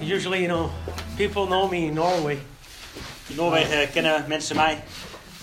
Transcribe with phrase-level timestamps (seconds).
[0.00, 0.70] Uh, usually, you know,
[1.16, 2.38] people know me in Norway.
[3.28, 4.82] In Noorwegen kennen mensen mij.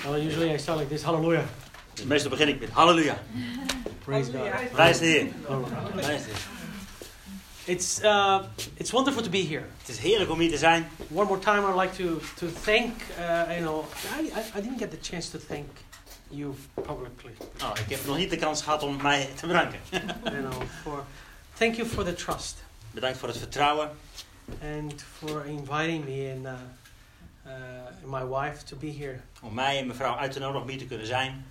[0.04, 1.46] Well, usually I start like this, hallelujah.
[1.94, 3.18] Dus meestal begin ik met halleluja.
[4.06, 4.72] Praise God.
[4.72, 5.28] Prijs de Heer.
[5.48, 5.64] Oh.
[5.96, 6.52] Prijs de Heer.
[7.66, 8.40] It's, uh,
[8.74, 9.64] it's wonderful to be here.
[9.78, 10.90] Het is heerlijk om hier te zijn.
[11.12, 13.86] One more time, I'd like to, to thank, uh, you know,
[14.20, 15.68] I, I, I didn't get the chance to thank
[16.30, 19.80] you publicly, Oh, ik heb nog niet de kans gehad om mij te bedanken.
[20.24, 21.04] you know, for,
[21.58, 23.90] thank you for the trust Bedankt voor het vertrouwen.
[24.62, 26.52] And for inviting me and, uh,
[27.46, 27.52] uh,
[28.06, 29.20] my wife to be here.
[29.42, 31.46] Om mij en mevrouw uit te nodigen om hier te kunnen zijn.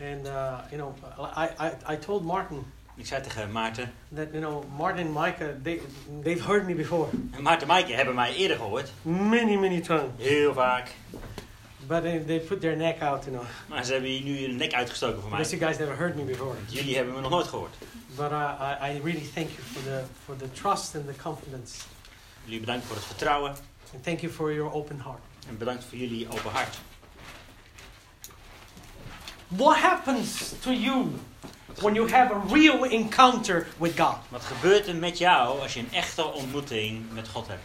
[0.00, 0.94] And, uh, you know,
[1.36, 3.92] I, I, I told Martin Ik zei tegen Maarten.
[4.14, 5.80] that, you know, Martin and Micah, they,
[6.22, 8.92] they've heard me before, En Maarten en Maaike hebben mij eerder gehoord.
[9.02, 10.10] many, many times.
[10.16, 10.90] Heel vaak.
[11.86, 13.46] But they, they put their neck out, you know.
[13.68, 15.38] Maar ze hebben hier nu hun nek uitgestoken voor mij.
[15.38, 16.54] Because you guys never heard me before.
[16.68, 17.74] Jullie hebben me nog nooit gehoord.
[18.16, 21.84] But uh, I, I really thank you for the, for the trust and the confidence.
[22.44, 23.50] Jullie bedankt voor het vertrouwen.
[23.94, 25.20] And thank you for your open heart.
[25.48, 26.78] En bedankt voor jullie open hart.
[29.48, 31.06] What happens to you
[31.80, 34.16] when you have a real encounter with God?
[34.28, 37.62] Wat gebeurt er met jou als je een echte ontmoeting met God hebt?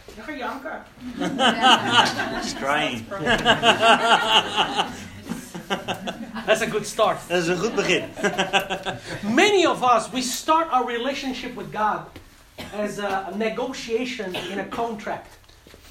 [2.42, 3.04] She's crying.
[6.46, 7.18] That's a good start.
[7.28, 8.04] Dat is een goed begin.
[9.22, 12.00] Many of us, we start our relationship with God
[12.80, 15.38] as a negotiation in a contract.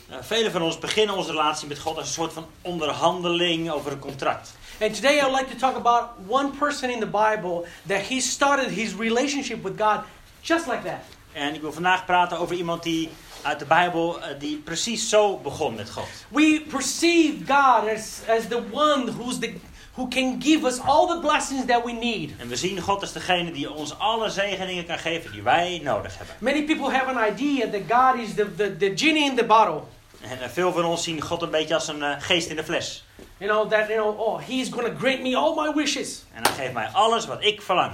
[0.09, 3.91] Uh, Velen van ons beginnen onze relatie met God als een soort van onderhandeling over
[3.91, 4.53] een contract.
[4.81, 8.19] And today I would like to talk about one person in the Bible that he
[8.19, 9.99] started his relationship with God
[10.41, 11.01] just like that.
[11.31, 13.09] En ik wil vandaag praten over iemand die
[13.41, 16.07] uit de Bijbel eh, die precies zo begon met God.
[16.27, 19.53] We perceive God as, as the one who's the,
[19.97, 22.31] who can give us all the blessings that we need.
[22.37, 26.17] En we zien God als degene die ons alle zegeningen kan geven die wij nodig
[26.17, 26.35] hebben.
[26.39, 29.81] Many people have an idea that God is the, the, the genie in the bottle.
[30.21, 32.63] En eh, veel van ons zien God een beetje als een eh, geest in de
[32.63, 33.05] fles.
[33.37, 36.23] You know, that, you know, oh, he's going to grant me all my wishes.
[36.33, 37.91] En hij geeft mij alles wat ik verlang.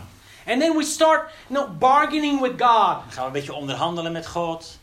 [0.47, 4.11] And then we start, you know, bargaining with God Dan gaan we een beetje onderhandelen
[4.11, 4.81] met God.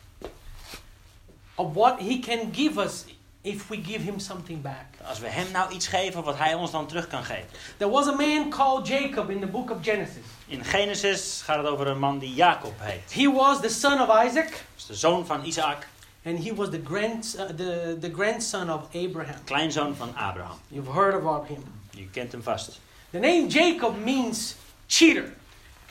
[1.60, 3.04] of what he can give us
[3.42, 4.86] if we give him something back.
[5.04, 7.46] Als we hem nou iets geven wat hij ons dan terug kan geven.
[7.76, 10.24] There was a man called Jacob in the book of Genesis.
[10.46, 13.12] In Genesis gaat het over een man die Jacob heet.
[13.12, 15.86] He was the son of Isaac, is de zoon van Isaac,
[16.24, 19.44] and he was the, grand, uh, the, the grandson of Abraham.
[19.44, 20.58] kleinzoon van Abraham.
[20.68, 21.64] You've heard about him.
[21.90, 22.80] Je kent hem vast.
[23.10, 24.54] The name Jacob means
[24.86, 25.32] cheater.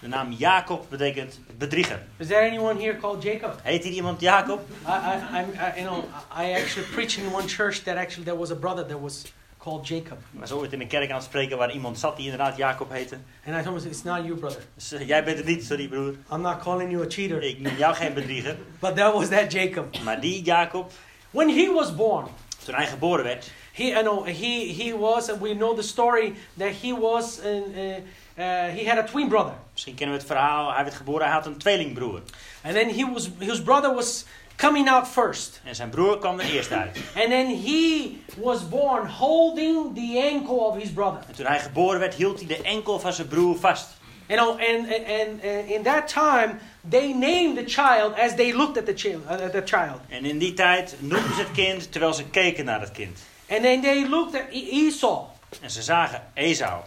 [0.01, 1.99] De naam Jacob betekent bedrieger.
[2.17, 3.59] Is there anyone here called Jacob?
[3.63, 4.59] Heet hier iemand Jacob?
[4.85, 6.03] I, I, I'm, I, you know,
[6.43, 9.25] I actually preached in one church that actually there was a brother that was
[9.57, 12.25] called Jacob, Ik was ooit in een kerk aan het spreken waar iemand zat die
[12.25, 13.17] inderdaad Jacob heette.
[13.45, 14.61] and I told him it's not you, brother.
[14.75, 16.13] Dus eh, jij bent het niet, sorry broer.
[16.31, 18.57] I'm not calling you a cheater, Ik noem jou geen bedrieger.
[18.79, 19.99] but that was that Jacob.
[20.03, 20.91] Maar die Jacob,
[21.31, 22.27] When he was born,
[22.65, 26.33] toen hij geboren werd, he, I know, he, he was, and we know the story
[26.57, 27.95] that he was, in, uh,
[28.45, 31.45] he had a twin brother, misschien kennen we het verhaal, hij werd geboren, hij had
[31.45, 32.21] een tweelingbroer.
[32.63, 36.45] and then he was, his brother was coming out first, En zijn broer kwam er
[36.53, 36.97] eerst uit.
[37.15, 41.19] and then he was born holding the ankle of his brother.
[41.27, 43.97] En toen hij geboren werd, hield hij de enkel van zijn broer vast.
[44.27, 46.55] You know, and, and, and in that time,
[46.89, 49.23] they named the child as they looked at the child.
[49.25, 49.99] Uh, at the child.
[50.09, 53.19] En in die tijd noemden ze het kind terwijl ze keken naar het kind.
[53.49, 55.19] And then they looked at E- Esau,
[55.61, 56.81] En ze zagen Esau.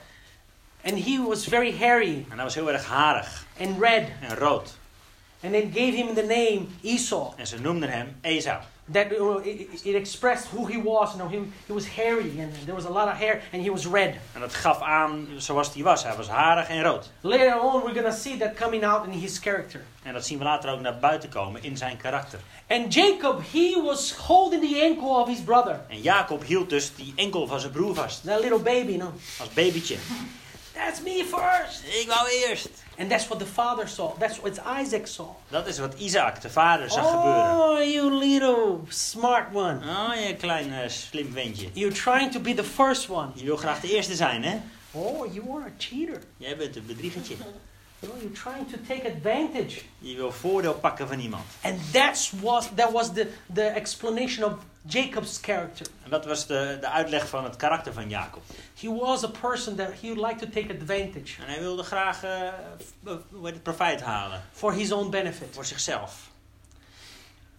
[0.85, 4.09] And he was very hairy En hij was heel erg harig and red.
[4.21, 4.81] en rood.
[5.45, 7.33] And they gave him the name Esau.
[7.37, 8.61] En ze noemden hem Esau.
[8.93, 9.07] That
[9.45, 11.09] it, it expressed who he was.
[11.15, 13.71] You know, him, he was hairy, and there was a lot of hair, and he
[13.71, 14.15] was red.
[14.33, 16.03] En dat gaf aan zoals hij was.
[16.03, 17.11] Hij was harig en rood.
[17.21, 19.85] Later on, we're gonna see that coming out in his character.
[20.03, 22.39] En dat zien we later ook naar buiten komen in zijn karakter.
[22.69, 27.13] And Jacob, he was holding the ankle of his brother, En Jacob hield dus die
[27.17, 28.25] enkel van zijn broer vast.
[28.25, 28.97] that little baby.
[28.97, 29.13] no?
[29.41, 29.97] Als babytje.
[30.75, 31.83] That's me first.
[32.01, 32.69] Ik wou eerst.
[32.99, 34.19] And that's what the father saw.
[34.19, 35.29] That's what Isaac saw.
[35.49, 37.59] Dat is wat Isaac, de vader, zag gebeuren.
[37.59, 39.81] Oh, you little smart one.
[39.87, 41.69] Oh, je klein eh, slim ventje.
[41.73, 43.29] You're trying to be the first one.
[43.35, 44.61] Je wil graag de eerste zijn, hè?
[44.91, 46.23] Oh, you are a cheater.
[46.37, 47.35] Jij bent een bedriegertje.
[48.03, 49.81] You're trying to take advantage.
[49.99, 51.45] Je wil voordeel pakken van iemand.
[51.63, 54.53] And that's was that was the, the explanation of
[54.87, 55.87] Jacob's character.
[56.05, 58.43] En dat was de, de uitleg van het karakter van Jacob.
[58.81, 62.21] He was a person that he would like to take advantage En hij wilde graag
[62.21, 62.53] heet
[63.45, 64.43] het, profijt halen.
[64.53, 65.49] for his own benefit.
[65.51, 66.31] Voor zichzelf.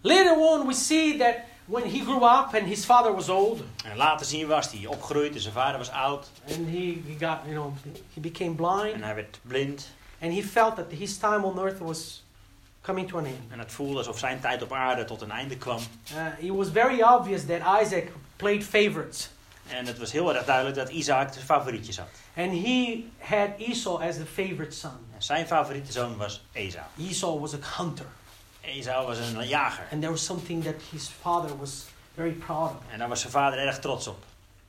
[0.00, 3.96] Later on, we see that when he grew up and his father was old, En
[3.96, 6.30] later zien we was hij opgegroeid en zijn vader was oud.
[6.48, 7.72] and he, he got, you know,
[8.14, 9.90] he became En blind, hij werd blind.
[10.24, 12.22] And he felt that his time on earth was
[12.82, 13.50] coming to an end.
[13.50, 15.80] En het voelde alsof zijn tijd op aarde tot een einde kwam.
[16.14, 18.04] Uh, it was very obvious that Isaac
[18.36, 19.30] played favorites.
[19.68, 22.08] En het was heel erg duidelijk dat Isaac de favorietjes had.
[22.36, 24.98] And he had Esau as the favorite son.
[25.14, 26.84] En zijn favoriete zoon was Esau.
[26.98, 28.06] Esau was a hunter.
[28.60, 29.86] Esau was een jager.
[29.92, 31.84] And there was something that his father was
[32.14, 32.92] very proud of.
[32.92, 34.24] En daar was zijn vader erg trots op.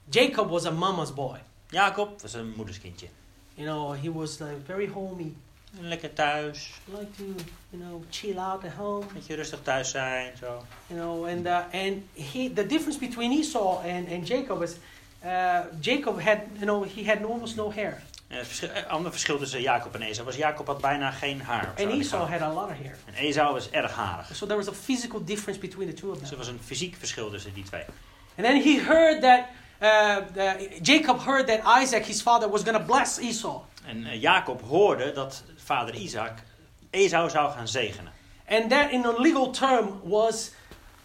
[0.10, 1.38] Jacob was a mama's boy.
[1.70, 3.08] Jacob was een moederskindje.
[3.56, 5.34] You know, he was like very homey.
[5.82, 6.70] Lekker thuis.
[6.88, 7.24] Like to,
[7.72, 9.06] you know, chill out at home.
[9.14, 10.32] Beetje rustig thuis zijn.
[10.40, 10.64] Zo.
[10.88, 14.78] You know, and uh, and he the difference between Esau and, and Jacob is,
[15.26, 19.12] uh, Jacob had you know he had almost no hair, En het verschil, eh, ander
[19.12, 21.74] verschil tussen Jacob en Esau was Jacob had bijna geen haar.
[21.78, 22.96] and Esau had a lot of hair.
[23.06, 24.36] En Esau was erg harig.
[24.36, 26.38] So there was a physical difference between the two of Dus er them.
[26.38, 27.84] was een fysiek verschil tussen die twee.
[28.38, 29.46] And then he heard that
[30.82, 33.62] Jacob heard that Isaac, his father, was going to bless Esau.
[33.86, 36.44] En eh, Jacob hoorde dat vader Isaac
[36.90, 38.14] Esau zou gaan zegenen.
[38.48, 40.52] And that, in a legal term, was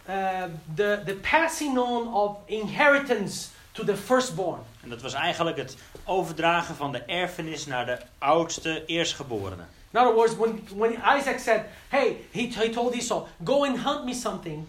[0.09, 0.45] uh,
[0.75, 4.61] the, the passing on of inheritance to the firstborn.
[4.83, 9.65] En dat was eigenlijk het overdragen van de erfenis naar de oudste eerstgeborene.
[9.93, 14.05] In other words, when, when Isaac said, Hey, he, he told Esau, go and hunt
[14.05, 14.67] me something,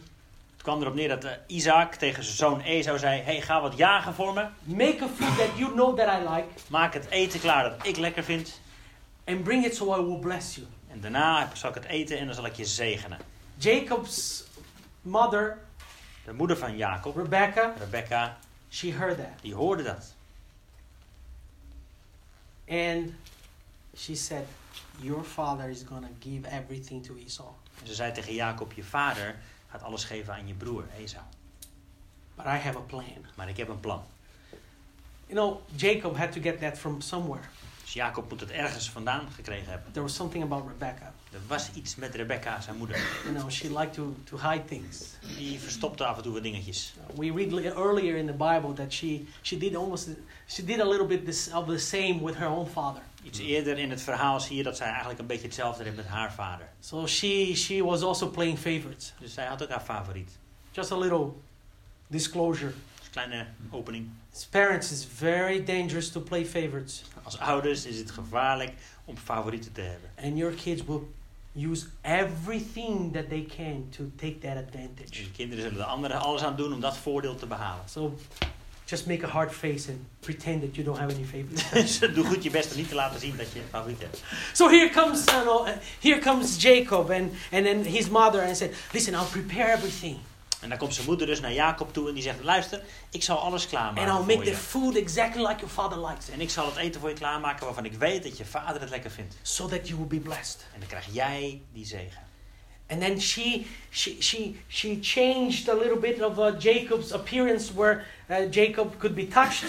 [0.61, 3.77] Het kwam erop neer dat eh, Isaac tegen zijn zoon Esau zei: hey, ga wat
[3.77, 4.47] jagen voor me.
[4.63, 7.97] make a food that you know that I like, Maak het eten klaar dat ik
[7.97, 8.59] lekker vind.
[9.25, 10.67] and bring it so I will bless you.
[10.91, 13.17] En daarna zal ik het eten en dan zal ik je zegenen.
[13.55, 14.43] Jacob's
[15.01, 15.57] mother,
[16.25, 18.37] De moeder van Jacob, Rebecca, Rebecca,
[18.69, 19.41] she heard that.
[19.41, 20.13] die hoorde dat.
[22.69, 23.13] And
[23.97, 24.45] she said,
[24.99, 27.47] Your father is going to give everything to Esau.
[27.81, 29.35] En ze zei tegen Jacob: Je vader
[29.71, 31.23] gaat alles geven aan je broer Esau.
[32.35, 33.03] But I have a plan.
[33.35, 34.03] Maar ik heb een plan.
[35.27, 37.43] You know, Jacob had to get that from somewhere.
[37.81, 39.91] Dus Jacob moet het ergens vandaan gekregen hebben.
[39.91, 41.13] There was something about Rebecca.
[41.31, 42.97] Er was iets met Rebecca, zijn moeder.
[43.23, 45.05] You know, she liked to, to hide things.
[45.37, 46.93] Die verstopte af en toe wat dingetjes.
[47.15, 50.07] We read li- earlier in the Bible that she, she did almost
[50.47, 53.01] she did a little bit this, of the same with her own father.
[53.23, 56.05] Iets eerder in het verhaal zie je dat zij eigenlijk een beetje hetzelfde deed met
[56.07, 56.69] haar vader.
[56.79, 59.13] So she she was also playing favorites.
[59.19, 60.29] Dus zij had ook haar favoriet.
[60.71, 61.27] Just a little
[62.07, 62.71] disclosure.
[62.97, 64.09] Dus een kleine opening.
[64.33, 68.73] As parents, it's very dangerous to play favorites, Als ouders is het gevaarlijk
[69.05, 70.09] om favorieten te hebben.
[70.23, 71.01] and your kids will
[71.55, 75.21] use everything that they can to take that advantage.
[75.23, 77.89] Je kinderen zullen de anderen alles aan doen om dat voordeel te behalen.
[77.89, 78.17] So
[78.91, 81.63] just make a hard face and pretend that you don't have any favorites.
[81.73, 84.23] Dus doe goed je best om niet te laten zien dat je een favoriet hebt.
[84.53, 88.57] so here comes you know, uh, here comes Jacob and, and then his mother and
[88.57, 90.17] said, Listen, I'll prepare everything.
[90.61, 93.37] En dan komt zijn moeder dus naar Jacob toe en die zegt: Luister, ik zal
[93.37, 96.29] alles And klaarmaken I'll make the food exactly like your father likes.
[96.29, 98.89] En ik zal het eten voor je klaarmaken waarvan ik weet dat je vader het
[98.89, 99.35] lekker vindt.
[99.41, 100.65] So that you will be blessed.
[100.73, 102.30] En dan krijg jij die zegen.
[102.91, 108.03] And then she she she she changed a little bit of uh, Jacob's appearance where
[108.29, 109.65] uh, Jacob could be touched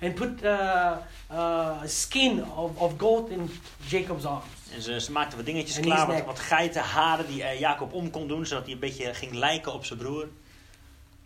[0.00, 0.98] and put uh,
[1.30, 3.50] uh, skin of, of goat in
[3.86, 4.44] Jacob's arms.
[4.74, 8.10] En ze, ze maakte wat dingetjes En klaar, wat, wat geitenharen die eh, Jacob om
[8.10, 10.28] kon doen, zodat hij een beetje ging lijken op zijn broer.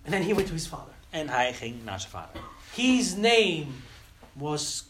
[0.04, 0.92] And then he went to his father.
[1.10, 2.40] En hij ging naar zijn vader.
[2.74, 3.66] His name
[4.32, 4.84] was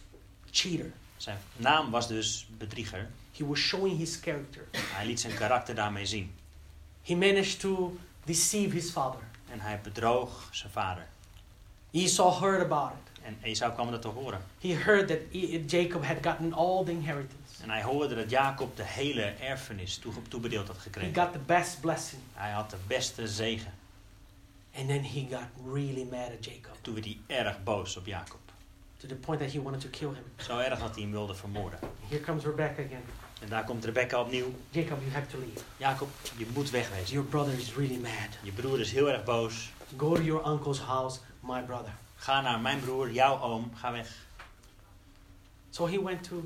[0.51, 0.93] cheater.
[1.17, 3.09] Zijn naam was dus bedrieger.
[3.39, 4.65] He was showing his character.
[4.77, 6.35] Hij liet zijn karakter daarmee zien.
[7.03, 9.21] He managed to deceive his father.
[9.51, 11.07] En hij bedroog zijn vader.
[11.91, 13.23] Esau heard about it.
[13.25, 14.41] En Esau kwam dat te horen.
[14.61, 17.63] He heard that E- Jacob had gotten all the inheritance.
[17.63, 21.15] En hij hoorde dat Jacob de hele erfenis toe, toebedeeld had He gekregen.
[21.23, 22.23] got the best blessing.
[22.35, 23.73] Hij had de beste zegen.
[24.77, 28.39] And then he got really mad at Jacob Toen werd hij erg boos op Jacob.
[28.97, 30.25] to the point that he wanted to kill him.
[30.37, 31.79] Zo erg dat hij hem wilde vermoorden.
[32.09, 33.03] Here comes Rebecca again.
[33.41, 34.55] En daar komt Rebecca opnieuw.
[34.71, 35.61] Jacob, you have to leave.
[35.77, 37.13] Jacob, je moet wegwezen.
[37.13, 38.29] Your brother is really mad.
[38.43, 39.71] Je broer is heel erg boos.
[39.97, 41.93] Go to your uncle's house, my brother.
[42.17, 43.73] Ga naar mijn broer, jouw oom.
[43.75, 44.09] Ga weg.
[45.71, 46.45] So he went to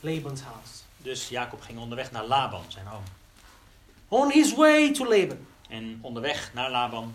[0.00, 0.82] Laban's house.
[0.96, 3.02] Dus Jacob ging onderweg naar Laban, zijn oom.
[4.08, 7.14] On his way to Laban, En onderweg naar Laban.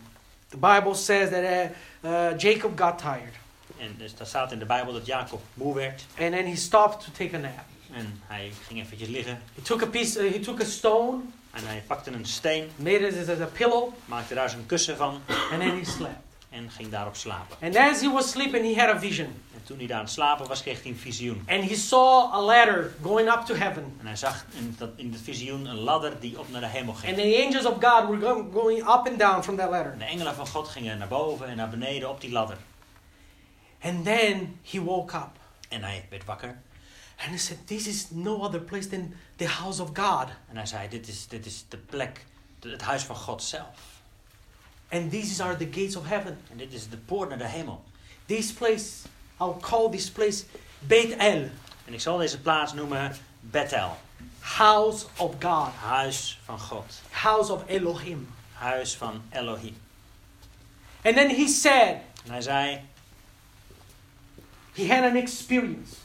[0.50, 3.34] the Bible says that uh, uh, Jacob got tired.
[3.78, 6.06] En dus daar staat in de Bijbel dat Jacob moe werd.
[6.20, 7.66] And then he stopped to take a nap.
[7.96, 9.42] En hij ging eventjes liggen.
[9.56, 11.18] He took a piece, uh, he took a stone,
[11.52, 15.22] En hij pakte een steen, made it as a pillow, maakte daar zijn kussen van.
[15.52, 16.24] and then he slept.
[16.50, 17.58] En ging daarop slapen.
[17.62, 19.26] And as he was sleeping, he had a vision.
[19.54, 21.44] En toen hij daar aan het slapen was, kreeg hij een visioen.
[21.48, 23.96] And he saw a ladder going up to heaven.
[24.00, 26.94] En hij zag in, dat, in het visioen een ladder die op naar de hemel
[26.94, 27.16] And ging.
[27.18, 29.92] the angels of God were go- going up and down from that ladder.
[29.92, 32.58] En de engelen van God gingen naar boven en naar beneden op die ladder.
[33.82, 35.30] And then he woke up.
[35.70, 36.62] En hij werd wakker.
[37.18, 40.28] And he said, This is no other place than the house of God.
[40.50, 42.26] En hij zei, dit is, dit is de plek,
[42.60, 43.80] het huis van God zelf.
[44.90, 46.38] And these are the gates of heaven.
[46.52, 47.84] En dit is de poort naar de hemel.
[48.26, 49.08] This place,
[49.40, 50.44] I'll call this place
[50.80, 51.50] Beit El,
[51.86, 53.98] En ik zal deze plaats noemen Bethel.
[54.40, 57.02] house of God, Huis van God.
[57.10, 58.34] house of Elohim.
[58.54, 59.78] Huis van Elohim.
[61.04, 62.82] And then he said, En hij zei,
[64.74, 65.96] he had an experience.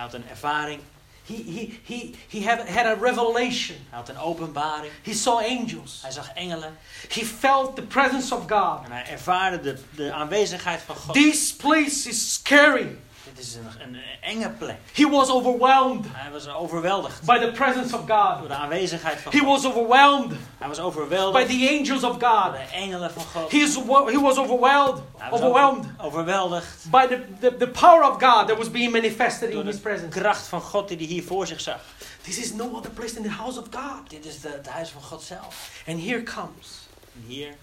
[0.00, 0.80] Had een ervaring.
[1.26, 3.76] He, he, he, he had, had a revelation.
[3.90, 4.92] Had een openbaring.
[5.02, 5.98] He saw angels.
[6.02, 6.78] Hij zag engelen.
[7.08, 8.84] He felt the presence of God.
[8.84, 11.14] En hij ervaarde de, de aanwezigheid van God.
[11.14, 12.98] This place is scary.
[13.36, 14.76] Dit is een, een enge plek.
[14.92, 18.48] He was overwhelmed Hij was overweldigd by the presence of door God.
[18.48, 19.48] de aanwezigheid van He God.
[19.48, 22.52] was overwhelmed Hij was by overweldigd the angels of door God.
[22.52, 23.50] de engelen van God.
[23.50, 28.02] He, is, he was overwhelmed, Hij was overwhelmed over- overweldigd by the, the, the power
[28.10, 30.18] of God that was being manifested door in His de presence.
[30.20, 31.80] kracht van God die hij hier voor zich zag.
[32.22, 34.10] This is no other place than the house of God.
[34.10, 35.82] Dit is de, het huis van God zelf.
[35.86, 37.54] And here comes, En hier,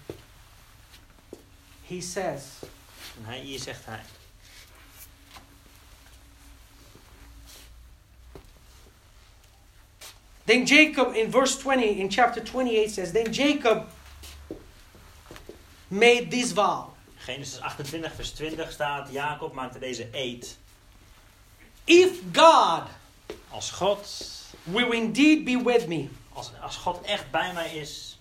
[1.86, 2.42] He says,
[3.18, 4.00] en hij, hier zegt hij.
[10.44, 13.86] Then Jacob, in verse 20, in chapter 28, says, Then Jacob
[15.90, 16.92] made this vow
[17.26, 20.58] Genesis 28 vers 20 staat, Jacob maakte deze eed.
[21.84, 22.82] If God
[23.48, 24.06] Als God,
[24.64, 28.18] will indeed be with me als, als God echt bij mij is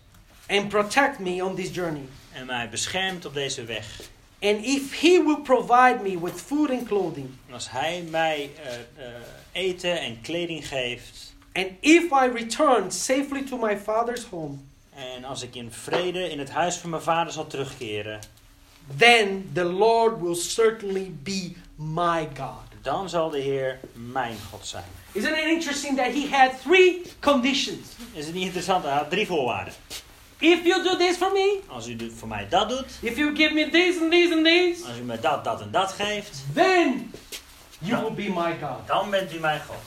[0.48, 4.00] and protect me on this journey, en mij beschermt op deze weg.
[4.42, 8.74] and if He will provide me with food and clothing, En als hij mij eh,
[9.08, 11.33] eh, eten en kleding geeft.
[11.54, 14.58] And if I return safely to my father's home,
[14.96, 18.20] En als ik in vrede in het huis van mijn vader zal terugkeren.
[18.98, 22.62] then the Lord will certainly be my God.
[22.82, 24.84] Dan zal de Heer mijn God zijn.
[25.12, 27.88] Isn't it interesting that he had three conditions?
[28.14, 28.84] Is het niet interessant?
[28.84, 29.74] Hij had drie voorwaarden.
[30.40, 32.86] If you do this for me, Als u dit voor mij dat doet.
[33.02, 35.72] if you give me this and this and this, Als u me dat, dat en
[35.72, 36.44] dat geeft.
[36.54, 37.12] then
[37.80, 38.88] you will be my God.
[38.88, 39.78] Dan bent u mijn God.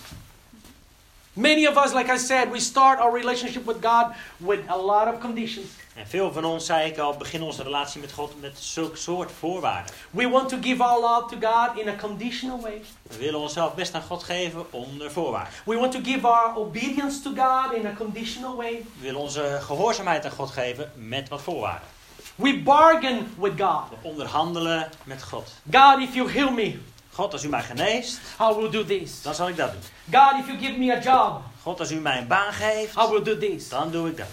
[1.37, 5.15] Many of us, like I said, we start our relationship with God with a lot
[5.15, 5.67] of conditions.
[5.95, 9.31] En veel van ons, zei ik al, beginnen onze relatie met God met zulke soort
[9.39, 9.95] voorwaarden.
[10.11, 12.83] We want to give our love to God in a conditional way.
[13.03, 15.53] We willen onszelf best aan God geven onder voorwaarden.
[15.65, 18.73] We want to give our obedience to God in a conditional way.
[18.73, 21.89] We willen onze gehoorzaamheid aan God geven met wat voorwaarden.
[22.35, 23.83] We bargain with God.
[23.91, 25.53] We onderhandelen met God.
[25.71, 26.79] God, if you heal me,
[27.17, 29.23] God, als u mij geneest, I will do this.
[29.23, 29.81] dan zal ik dat doen.
[30.21, 33.07] God, if you give me a job, God, als u mij een baan geeft, I
[33.11, 33.69] will do this.
[33.69, 34.27] dan doe ik dat.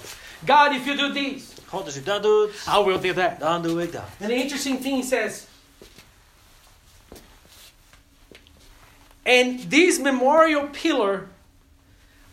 [0.48, 3.40] God, if you do this, God, als u dat doet, I will do that.
[3.40, 4.04] dan doe ik dat.
[4.20, 5.44] And the interesting thing he says,
[9.26, 11.28] and this memorial pillar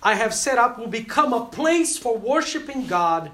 [0.02, 3.30] I have set up will become a place for worshiping God,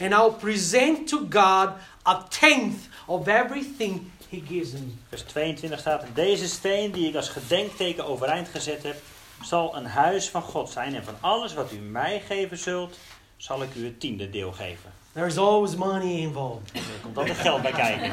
[0.00, 1.72] and I'll present to God
[2.04, 4.92] a tenth of everything Me.
[5.08, 8.96] Vers 22 staat: Deze steen die ik als gedenkteken overeind gezet heb,
[9.42, 10.94] zal een huis van God zijn.
[10.94, 12.98] En van alles wat u mij geven zult,
[13.36, 14.92] zal ik u het tiende deel geven.
[15.12, 16.72] There's always money involved.
[16.72, 18.10] Er komt altijd geld bij kijken.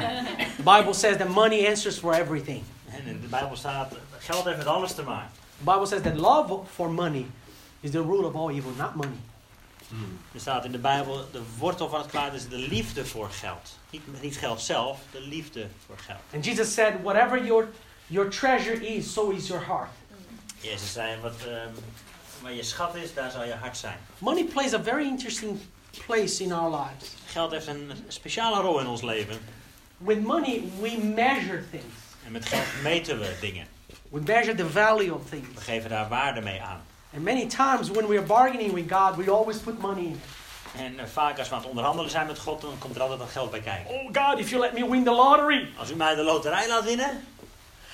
[0.56, 2.62] The Bible says that money answers for everything.
[2.90, 5.30] En in de Bijbel staat: geld heeft met alles te maken.
[5.58, 7.26] The Bible says that love for money
[7.80, 9.16] is the root of all evil, not money.
[10.34, 13.78] Er staat in de Bijbel: de wortel van het kwaad is de liefde voor geld.
[13.90, 16.20] Niet, niet geld zelf, de liefde voor geld.
[16.34, 17.68] And Jesus said, whatever your,
[18.06, 19.90] your treasure is, so is your heart.
[20.60, 21.72] Jezus zei: wat, ehm,
[22.42, 23.98] waar je schat is, daar zal je hart zijn.
[24.18, 25.60] Money plays a very interesting
[26.06, 27.14] place in our lives.
[27.26, 29.38] Geld heeft een speciale rol in ons leven.
[29.96, 31.94] With money, we measure things.
[32.24, 33.66] En met geld meten we dingen.
[34.10, 35.48] We measure the value of things.
[35.54, 36.82] We geven daar waarde mee aan.
[37.18, 40.80] And many times when we are bargaining with God, we always put money in it.
[40.80, 43.18] En eh, vaak als we aan het onderhandelen zijn met God, dan komt er altijd
[43.18, 43.94] wat geld bij kijken.
[43.94, 46.84] Oh God, if you let me win the lottery, Als u mij de loterij laat
[46.84, 47.24] winnen,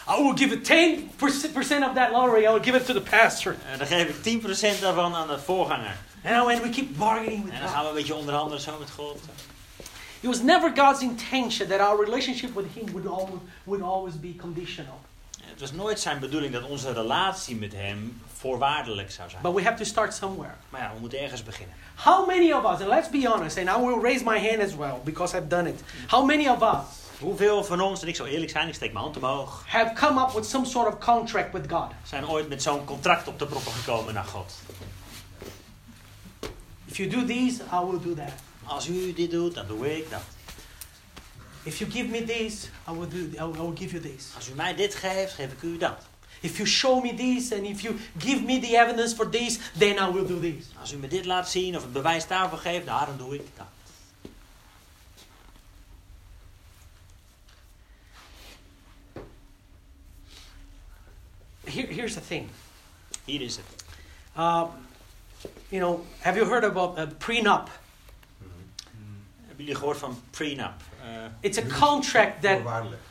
[0.09, 3.57] I will give it 10% of that lottery, I will give it to the pastor.
[3.73, 5.97] eh, dan geef ik 10% daarvan aan de voorganger.
[6.25, 7.77] And when we keep bargaining with En dan God.
[7.77, 9.19] gaan we een beetje onderhandelen zo met God.
[10.21, 14.37] It was never God's intention that our relationship with Him would always, would always be
[14.37, 15.01] conditional.
[15.43, 19.43] En Het was nooit zijn bedoeling dat onze relatie met hem voorwaardelijk zou zijn.
[19.43, 20.55] But we have to start somewhere.
[20.69, 21.75] Maar ja, we moeten ergens beginnen.
[21.95, 24.75] How many of us, and let's be honest, and I will raise my hand as
[24.77, 25.81] well because I've done it.
[26.07, 29.05] How many of us Hoeveel van ons, en ik zal eerlijk zijn, ik steek mijn
[29.05, 31.91] hand omhoog, have come up with some sort of contract with God?
[32.03, 34.55] zijn ooit met zo'n contract op de proppen gekomen naar God?
[36.85, 38.33] If you do this, I will do that.
[38.65, 40.23] Als u dit doet, dan doe ik dat.
[41.63, 43.47] If you give me this, I will do.
[43.47, 44.33] I will give you this.
[44.37, 46.07] Als u mij dit geeft, geef ik u dat.
[46.45, 49.99] If you show me this and if you give me the evidence for this, then
[49.99, 50.67] I will do this.
[50.81, 53.43] Als u me dit laat zien of het bewijs daarvoor geeft, nou, dan doe ik
[53.57, 53.67] dat.
[61.65, 62.49] Here, here's the thing.
[63.25, 63.85] Hier is het.
[64.37, 64.65] Uh,
[65.69, 67.71] you know, have you heard about a prenup?
[69.47, 70.83] Hebben jullie gehoord van prenup?
[71.03, 71.09] Eh
[71.41, 73.03] It's a contract that Voorwaardelijk.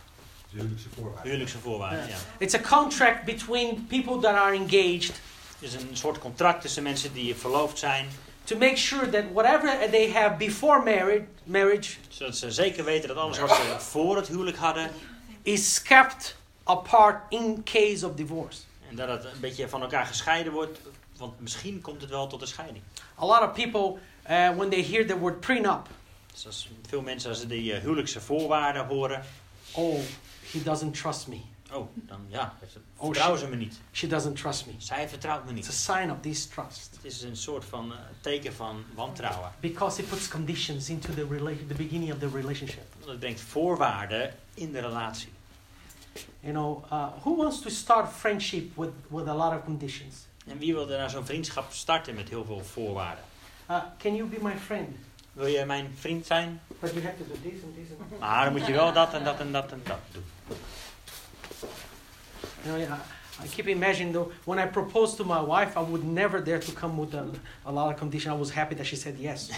[0.54, 1.24] Huwelijkse voorwaarden.
[1.24, 2.16] huwelijkse voorwaarden, ja.
[2.38, 5.22] it's a contract between people that are engaged
[5.60, 8.08] Het is een soort contract tussen mensen die verloofd zijn.
[8.44, 13.18] to make sure that whatever they have before marriage, marriage Zodat ze zeker weten dat
[13.18, 14.92] alles wat ze voor het huwelijk hadden.
[15.42, 18.60] is kept apart in case of divorce.
[18.90, 20.80] En dat het een beetje van elkaar gescheiden wordt.
[21.18, 22.84] Want misschien komt het wel tot een scheiding.
[23.20, 25.88] A lot of people, uh, when they hear the word prenup,
[26.34, 29.24] Dus als veel mensen als ze die eh, huwelijkse voorwaarden horen.
[29.72, 30.00] oh,
[30.54, 31.42] he doesn't trust me.
[31.74, 32.54] Oh, dan ja,
[32.96, 33.80] Oh, vertrouwen ze me niet.
[33.92, 34.74] She doesn't trust me.
[34.78, 35.80] Zij vertrouwt me It's a niet.
[36.02, 39.52] sign of distrust Het is een soort van eh, teken van wantrouwen.
[39.60, 41.26] because it puts conditions into the,
[41.68, 42.84] the beginning of the relationship.
[42.98, 45.30] Want het brengt voorwaarden in de relatie.
[46.40, 50.16] You know, uh, who wants to start friendship with, with a lot of conditions?
[50.48, 53.24] En wie wil er nou zo'n vriendschap starten met heel veel voorwaarden?
[53.70, 54.96] Uh, can you be my friend?
[55.34, 56.62] Wil je mijn vriend zijn?
[56.80, 58.20] But you have to do this and this and that.
[58.20, 60.24] Maar dan moet je wel dat en dat en dat en dat doen.
[62.64, 63.00] You know, yeah,
[63.44, 66.72] I keep imagining though, when I proposed to my wife, I would never dare to
[66.72, 67.26] come with a,
[67.66, 68.36] a lot of conditions.
[68.36, 69.50] I was happy that she said yes.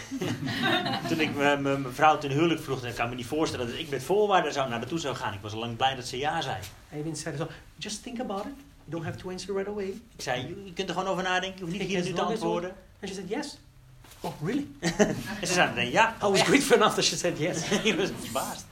[1.10, 3.77] Toen ik me- mijn vrouw ten huwelijk vroeg, dan kan ik me niet voorstellen dat
[3.77, 5.34] ik met voorwaarden zou naar naartoe zou gaan.
[5.34, 6.58] Ik was al lang blij dat ze ja zei.
[6.94, 8.53] I even said, so just think about it.
[8.86, 9.88] You don't have to answer right away.
[9.88, 12.22] Ik zei, je, je kunt er gewoon over nadenken, je hoeft niet hier nu te
[12.22, 12.70] antwoorden.
[13.01, 13.58] And she said, yes.
[14.25, 14.67] Oh, really?
[15.91, 16.15] Ja.
[16.22, 17.72] I was grateful enough that she said yes.
[17.84, 18.65] Ik was verbaasd.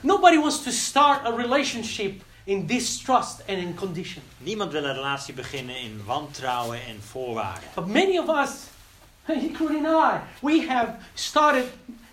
[0.00, 4.22] Nobody wants to start a relationship in distrust and in condition.
[4.38, 7.68] Niemand wil een relatie beginnen in wantrouwen en voorwaarden.
[7.74, 8.50] But many of us,
[9.26, 11.64] including I, we have started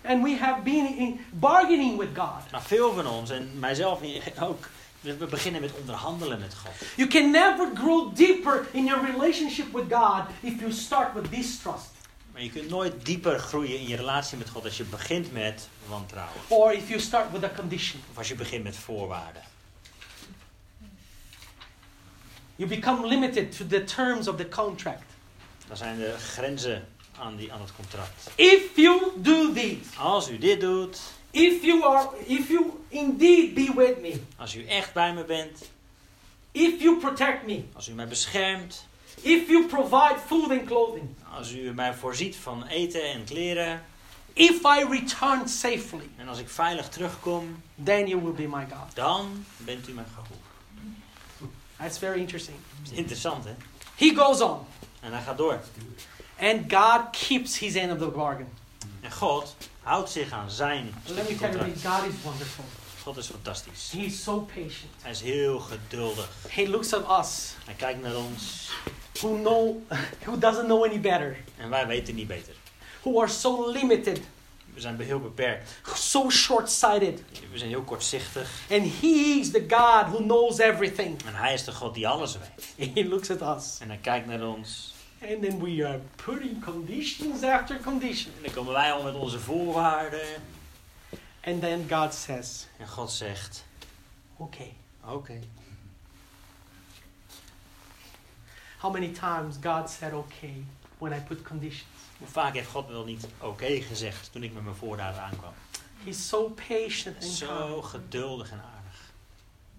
[0.04, 2.50] and we have been in bargaining with God.
[2.50, 4.00] Maar veel van ons, en mijzelf
[4.40, 4.68] ook,
[5.00, 6.72] we beginnen met onderhandelen met God.
[6.96, 11.91] You can never grow deeper in your relationship with God if you start with distrust
[12.32, 15.68] Maar je kunt nooit dieper groeien in je relatie met God als je begint met
[15.86, 16.40] wantrouwen.
[16.48, 18.00] or if you start with a condition.
[18.10, 19.42] Of als je begint met voorwaarden.
[22.56, 25.04] You become limited to the terms of the contract.
[25.68, 28.30] Dan zijn er grenzen aan, die, aan het contract.
[28.34, 33.72] If you do this, Als u dit doet, if you are if you indeed be
[33.76, 35.70] with me, als u echt bij me bent,
[36.52, 38.86] if you protect me, als u mij beschermt,
[39.20, 43.84] if you provide food and clothing, als u mij voorziet van eten en kleren,
[44.32, 48.94] if I return safely, en als ik veilig terugkom, then you will be my God.
[48.94, 50.40] dan bent u mijn gehoor.
[51.76, 52.56] That's very interesting.
[52.92, 53.54] Interessant, hè?
[53.94, 54.66] He goes on,
[55.00, 55.60] En hij gaat door.
[56.40, 58.48] and God keeps his end of the bargain.
[59.00, 61.64] En God houdt zich aan zijn Let me tell you.
[61.64, 62.64] God is wonderful.
[63.02, 63.90] God is fantastisch.
[63.92, 64.92] He is so patient.
[65.02, 66.28] Hij is heel geduldig.
[66.48, 68.70] He looks at us, Hij kijkt naar ons
[69.22, 69.82] who know,
[70.24, 72.54] who doesn't know any better, en wij weten niet beter.
[73.02, 74.20] who are so limited,
[74.74, 75.70] We zijn heel beperkt.
[75.94, 78.50] so short-sighted, We zijn heel kortzichtig.
[78.70, 81.22] and He is the God who knows everything.
[81.26, 82.90] En hij is de God die alles weet.
[82.94, 84.94] He looks at us, En hij kijkt naar ons.
[85.30, 89.38] and then we are putting conditions after condition, En dan komen wij al met onze
[89.38, 90.20] voorwaarden.
[91.44, 93.64] and then God says, En God zegt:
[94.36, 94.72] "Okay."
[95.04, 95.38] Oké.
[98.82, 100.64] How many times God said "Okay"
[100.98, 101.88] when I put conditions?
[102.18, 105.52] Hoe vaak heeft God wel niet oké gezegd toen ik met mijn voorwaarden aankwam?
[106.04, 107.84] He's so patient and Zo kind.
[107.84, 109.12] geduldig en aardig.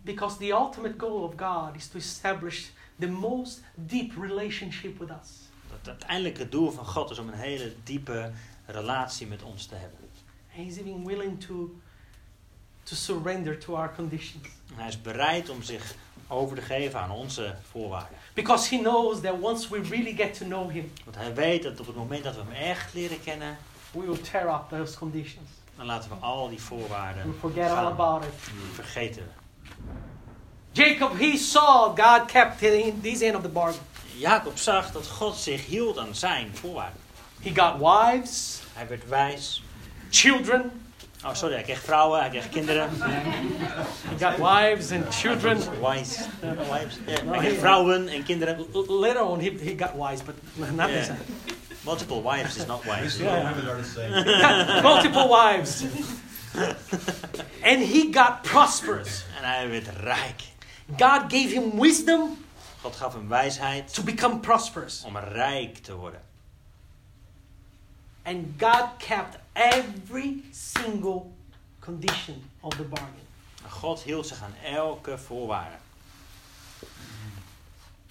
[0.02, 5.30] Because the ultimate goal of God is to establish the most deep relationship with us.
[5.70, 8.32] Het uiteindelijke doel van God is om een hele diepe
[8.66, 10.00] relatie met ons te hebben.
[10.02, 11.76] And He's even willing to,
[12.84, 14.48] to surrender to our conditions.
[14.70, 15.96] En hij is bereid om zich
[16.28, 18.18] over te geven aan onze voorwaarden.
[18.34, 21.80] Because He knows that once we really get to know Him, Want hij weet dat
[21.80, 23.58] op het moment dat we hem echt leren kennen,
[23.92, 25.50] we will tear up those conditions.
[25.78, 28.30] dan laten we al die voorwaarden We'll forget all about it.
[28.74, 29.32] Vergeten.
[30.72, 33.82] Jacob, he saw God kept in this end of the bargain.
[34.18, 37.00] Jacob zag dat God zich hield aan zijn voorwaarden.
[37.42, 39.64] He got wives, Hij werd wijs.
[40.10, 40.83] children.
[41.26, 42.90] Oh, sorry, hij kreeg vrouwen, hij kreeg kinderen.
[43.00, 45.58] He got wives and children.
[45.82, 46.18] Wives.
[46.42, 46.98] Wives.
[47.08, 48.66] Ja, No, hij kreeg he- vrouwen en kinderen.
[48.74, 50.36] L- Later on, he, he got wives, but
[50.72, 51.18] not this Yeah.
[51.86, 53.24] Multiple wives is not wise.
[53.24, 53.34] Yeah.
[53.54, 54.82] Women are the same.
[54.90, 55.84] Multiple wives.
[57.64, 59.24] and he got prosperous.
[59.38, 60.42] En hij werd rijk.
[60.98, 62.38] God gave him wisdom
[62.82, 65.04] God gaf hem wijsheid to become prosperous.
[65.06, 66.22] om rijk te worden.
[68.24, 71.32] And God kept every single
[71.80, 73.28] condition of the bargain.
[73.70, 75.76] God hield zich aan elke voorwaarde.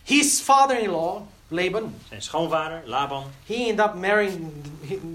[0.02, 4.52] His father in law, Laban, Zijn schoonvader, Laban, he ended up marrying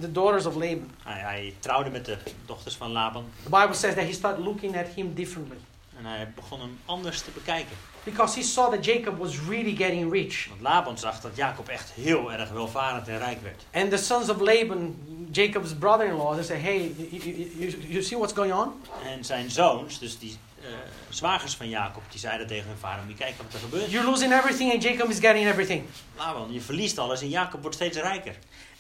[0.01, 0.91] the daughters of Laban.
[1.03, 3.25] hij, hij trouwde met de dochters van Laban.
[3.43, 5.57] The Bible says that he started looking at him differently
[5.97, 7.77] En hij begon hem anders te bekijken.
[8.07, 10.47] Because he saw that Jacob was really getting rich.
[10.49, 13.65] Want Laban zag dat Jacob echt heel erg welvarend en rijk werd.
[13.73, 14.95] And the sons of Laban,
[15.31, 18.73] Jacob's brother in law, they say, Hey, you, you, you, you see what's going on?
[19.05, 20.69] En zijn zoons, dus die eh,
[21.09, 23.91] zwagers van Jacob, die zeiden tegen hun vader, moet je kijken wat er gebeurt.
[23.91, 25.83] You're losing everything and Jacob is getting everything.
[26.17, 28.35] Laban, je verliest alles en Jacob wordt steeds rijker.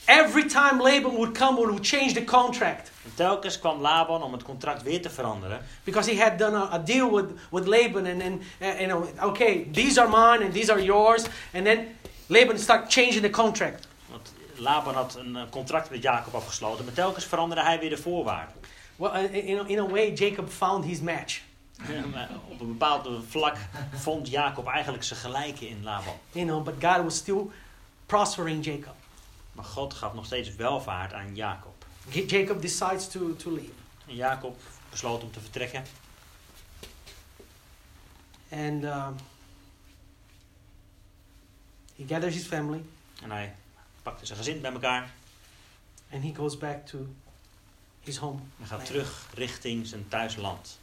[0.07, 4.43] Every time Laban would come, would change the contract En telkens kwam Laban om het
[4.43, 5.61] contract weer te veranderen.
[5.83, 9.07] because he had done a, a deal with, with Laban and then, uh, you know,
[9.29, 11.25] okay, these are mine and these are yours.
[11.53, 11.87] And then
[12.27, 13.87] Laban started changing the contract.
[14.09, 17.97] Want Laban had een eh, contract met Jacob afgesloten, maar telkens veranderde hij weer de
[17.97, 18.55] voorwaarden.
[18.95, 21.39] Well, uh, in, a- in a way, Jacob found his match.
[21.87, 23.55] Ja, op een bepaald vlak
[23.93, 26.13] vond Jacob eigenlijk zijn gelijke in Laban.
[26.31, 27.41] You know, but God was still
[28.05, 28.95] prospering Jacob.
[29.57, 31.85] Maar God gaf nog steeds welvaart aan Jacob.
[32.09, 33.71] Jacob decides to, to leave.
[34.07, 34.57] En Jacob
[34.89, 35.83] besloot om te vertrekken.
[38.51, 39.15] And um,
[41.95, 42.83] he gathers his family
[43.23, 43.55] En hij
[44.03, 45.11] pakte zijn gezin bij elkaar.
[46.11, 47.07] and he goes back to
[47.99, 48.39] his home.
[48.59, 50.79] En gaat terug richting zijn thuisland.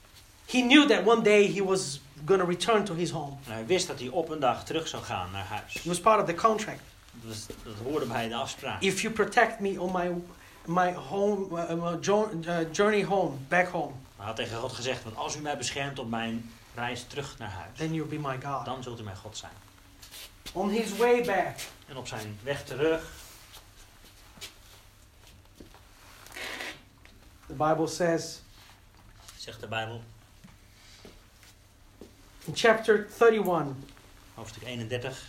[0.46, 3.36] He knew that one day he was going to return to his home.
[3.46, 5.74] En hij wist dat hij op een dag terug zou gaan naar huis.
[5.74, 6.80] It was part of the contract.
[7.22, 8.82] Dat, was- dat hoorde bij de afspraak.
[8.82, 10.10] If you protect me on my
[10.66, 11.94] my home uh,
[12.46, 15.98] uh, journey home, back home, Hij had tegen God gezegd, want als u mij beschermt
[15.98, 18.64] op mijn reis terug naar huis, then you'll be my God.
[18.64, 19.52] dan zult u mijn God zijn.
[20.52, 23.02] On his way back, En op zijn weg terug,
[27.46, 28.40] the Bible says
[29.36, 30.02] zegt de Bijbel,
[32.44, 33.74] in chapter 31,
[34.34, 35.22] hoofdstuk 31,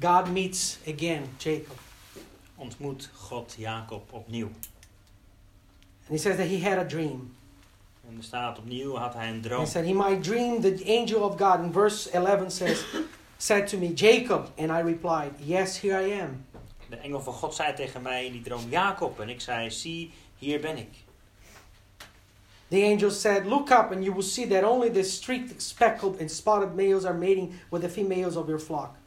[0.00, 1.78] God meets again Jacob.
[2.60, 4.50] ontmoet God Jacob opnieuw.
[6.06, 7.34] And he says that he had a dream.
[8.08, 9.60] En er staat opnieuw, had hij een droom.
[9.60, 11.60] He said, He might dream the angel of God.
[11.60, 12.84] In verse 11 says,
[13.38, 14.50] said to me, Jacob.
[14.58, 16.44] And I replied, Yes, here I am.
[16.88, 19.20] De engel van God zei tegen mij in die droom, Jacob.
[19.20, 21.04] En ik zei, zie, hier ben ik.
[22.68, 26.30] The angel said, Look up, and you will see that only the streaked, speckled, and
[26.30, 28.99] spotted males are mating with the females of your flock.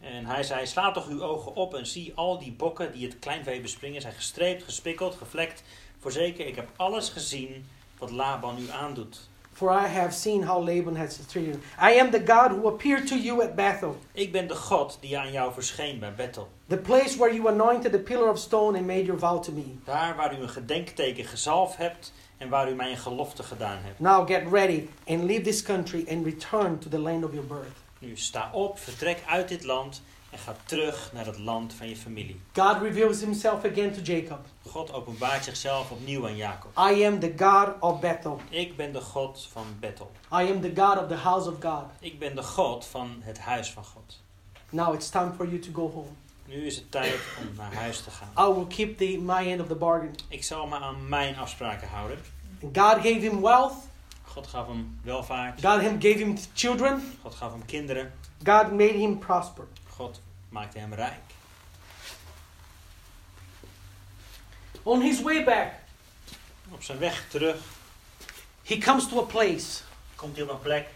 [0.00, 3.18] En hij zei, sla toch uw ogen op en zie al die bokken die het
[3.18, 5.62] kleinvee bespringen, zijn gestreept, gespikkeld, gevlekt.
[5.98, 7.66] Voorzeker, ik heb alles gezien
[7.98, 9.28] wat Laban u aandoet.
[9.52, 11.92] For I have seen how Laban has treated you.
[11.94, 15.18] I am the God who appeared to you at Bethel, Ik ben de God die
[15.18, 16.48] aan jou verscheen bij Bethel.
[16.66, 19.64] the place where you anointed the pillar of stone and made your vow to me.
[19.84, 23.98] Daar waar u een gedenkteken gezalfd hebt en waar u mij een gelofte gedaan hebt.
[23.98, 27.78] Now get ready and leave this country and return to the land of your birth.
[28.00, 31.96] Nu sta op, vertrek uit dit land en ga terug naar het land van je
[31.96, 32.40] familie.
[32.52, 34.38] God reveals himself again to Jacob.
[34.66, 36.70] God openbaart zichzelf opnieuw aan Jacob.
[36.78, 38.40] I am the God of Bethel.
[38.48, 40.10] Ik ben de God van Bethel.
[40.32, 41.84] I am the God of the house of God.
[41.98, 44.20] Ik ben de God van het huis van God.
[44.70, 46.10] Now it's time for you to go home.
[46.46, 48.50] Nu is het tijd om naar huis te gaan.
[48.50, 50.14] I will keep the, my end of the bargain.
[50.28, 52.18] Ik zal me aan mijn afspraken houden.
[52.60, 53.89] God gave him wealth.
[54.34, 55.60] God gaf hem welvaart.
[55.62, 57.02] God him, gave him children.
[57.22, 58.12] God gaf hem kinderen.
[58.44, 59.64] God made him prosper.
[59.96, 61.20] God maakte hem rijk.
[64.82, 65.72] On his way back,
[66.70, 67.56] Op zijn weg terug
[68.62, 69.82] he comes to a place
[70.14, 70.88] komt hij op een plek.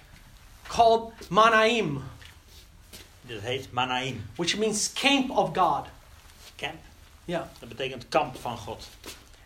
[0.67, 2.03] called Manaim,
[3.21, 4.27] Dit heet Manaim.
[4.37, 5.87] which means camp of God.
[6.57, 6.75] Camp.
[7.25, 7.45] Yeah.
[7.59, 8.89] Dat betekent kamp van God.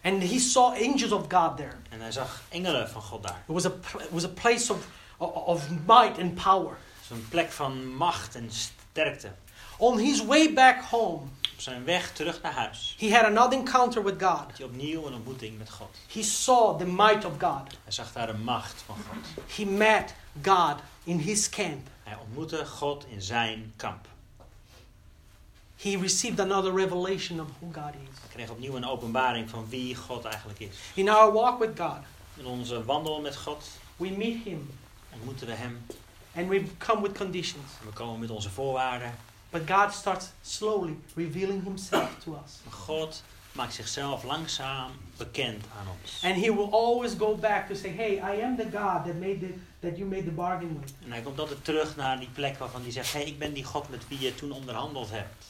[0.09, 1.75] And he saw angels of God there.
[1.91, 3.43] En hij zag engelen van God daar.
[3.47, 4.87] It was a, it was a place of,
[5.19, 6.79] of might and power.
[7.01, 9.31] Het een plek van macht en sterkte.
[9.77, 11.21] On his way back home,
[11.55, 14.39] Op zijn weg terug naar huis he had another encounter with God.
[14.39, 15.97] had hij opnieuw een ontmoeting met God.
[16.13, 17.79] He saw the might of God.
[17.85, 19.45] Hij zag daar de macht van God.
[19.57, 21.89] He met God in his camp.
[22.03, 24.09] Hij ontmoette God in zijn kamp.
[25.83, 28.19] He received another revelation of who God is.
[28.21, 30.77] Hij kreeg opnieuw een openbaring van wie God eigenlijk is.
[30.95, 31.99] In our walk with God,
[32.37, 33.65] In onze wandel met God
[33.97, 34.71] we meet Him
[35.13, 35.87] ontmoeten we Hem.
[36.35, 37.71] and we come with conditions.
[37.81, 39.15] En we komen met onze voorwaarden.
[39.51, 42.53] But God starts slowly revealing Himself to us.
[42.71, 46.21] God maakt zichzelf langzaam bekend aan ons.
[46.25, 49.39] And he will always go back to say, Hey, I am the God that made
[49.39, 50.93] the, that you made the bargain with.
[51.05, 53.65] En hij komt altijd terug naar die plek waarvan hij zegt: hey, ik ben die
[53.65, 55.47] God met wie je toen onderhandeld hebt.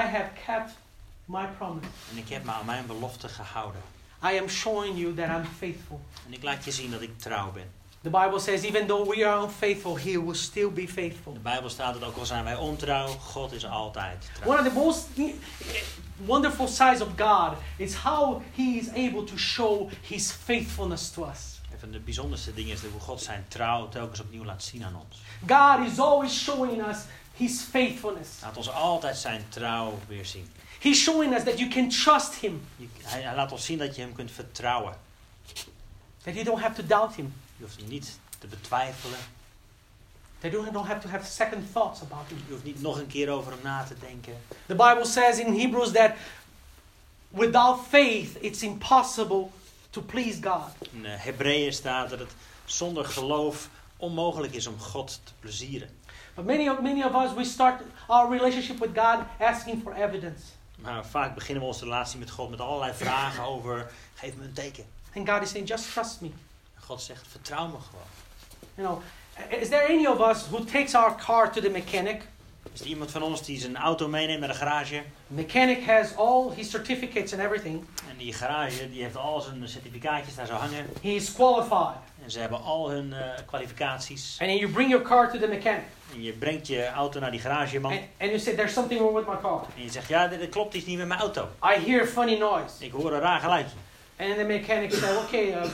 [0.00, 0.72] I have kept
[1.24, 1.86] my promise.
[2.10, 3.80] En ik heb me aan mijn belofte gehouden.
[4.24, 6.00] I am showing you that I'm faithful.
[6.26, 7.70] En ik laat je zien dat ik trouw ben.
[8.02, 11.32] The Bible says, even though we are unfaithful, He will still be faithful.
[11.32, 14.48] De Bijbel staat dat ook al zijn wij ontrouw, God is altijd trouw.
[14.48, 15.08] One of the most
[16.16, 21.60] wonderful sides of God is how He is able to show His faithfulness to us.
[21.72, 25.02] Een van de bijzonderste dingen is hoe God zijn trouw telkens opnieuw laat zien aan
[25.06, 25.20] ons.
[25.46, 26.98] God is always showing us
[27.36, 28.28] His faithfulness.
[28.42, 30.50] Laat ons altijd zijn trouw weer zien.
[30.80, 33.96] He's showing us that you can trust Him, Je- Hij, hij laat ons zien dat
[33.96, 34.96] je hem kunt vertrouwen.
[36.22, 39.18] that you don't have to doubt Him, Je hoeft hem niet te betwijfelen.
[40.40, 42.36] that you don't have to have second thoughts about Him.
[42.46, 44.32] Je hoeft niet nog een keer over hem na te denken.
[44.66, 46.10] The Bible says in Hebrews that
[47.28, 49.50] without faith it's impossible
[49.90, 50.88] to please God.
[50.92, 52.30] In eh, Hebreeën staat dat het
[52.64, 55.88] zonder geloof onmogelijk is om God te plezieren.
[56.34, 60.42] But many of, many of us, we start our relationship with God asking for evidence.
[60.76, 64.52] Maar vaak beginnen we onze relatie met God met allerlei vragen over: geef me een
[64.52, 64.84] teken.
[65.14, 66.30] And God is saying, just trust me.
[66.74, 68.06] En God zegt: vertrouw me gewoon.
[68.74, 69.02] You know,
[69.60, 72.22] is there any of us who takes our car to the mechanic?
[72.72, 75.02] Is er iemand van ons die zijn auto meeneemt naar de garage?
[75.26, 77.84] Mechanic has all his certificates and everything.
[78.10, 80.86] En die garage die heeft al zijn certificaatjes daar zo hangen.
[81.02, 81.96] He is qualified.
[82.24, 84.36] En ze hebben al hun eh, kwalificaties.
[84.40, 85.84] And then you bring your car to the mechanic.
[86.12, 87.92] En je brengt je auto naar die garageman.
[87.92, 89.64] And, and you say, there's something wrong with my car.
[89.76, 91.48] En je zegt: ja, dit, dit klopt iets niet met mijn auto.
[91.64, 92.84] I hear a funny noise.
[92.84, 93.76] Ik hoor een raar geluidje.
[94.16, 95.64] And then the mechanic said, okay, uh,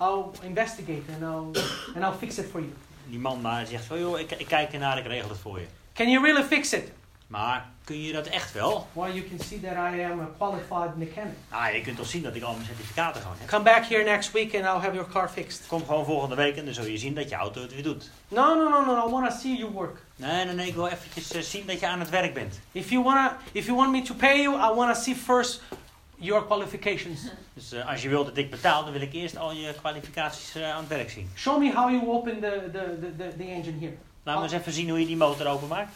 [0.00, 1.62] I'll investigate and I'll,
[1.94, 2.72] and I'll fix it for you.
[3.06, 5.66] Die man daar zegt: van, joh, ik, ik kijk ernaar, ik regel het voor je.
[5.92, 6.92] Can you really fix it?
[7.34, 8.86] Maar kun je dat echt wel?
[8.92, 11.34] Well, you can see that I am a qualified mechanic.
[11.48, 13.48] Ah, je kunt toch zien dat ik al mijn certificaten gewoon heb.
[13.48, 15.66] Come back here next week and I'll have your car fixed.
[15.66, 18.10] Kom gewoon volgende week en dan zul je zien dat je auto het weer doet.
[18.28, 19.08] No, no, no, no.
[19.08, 20.02] I want to see you work.
[20.16, 22.60] Nee, nee, nee, ik wil eventjes eh, zien dat je aan het werk bent.
[22.72, 25.62] If you wanna, if you want me to pay you, I want to see first
[26.16, 27.20] your qualifications.
[27.54, 30.54] Dus eh, als je wilt dat ik betaal, dan wil ik eerst al je kwalificaties
[30.54, 31.30] eh, aan het werk zien.
[31.36, 33.94] Show me how you open the, the, the, the, the engine here.
[34.22, 35.92] Laat me eens even zien hoe je die motor openmaakt.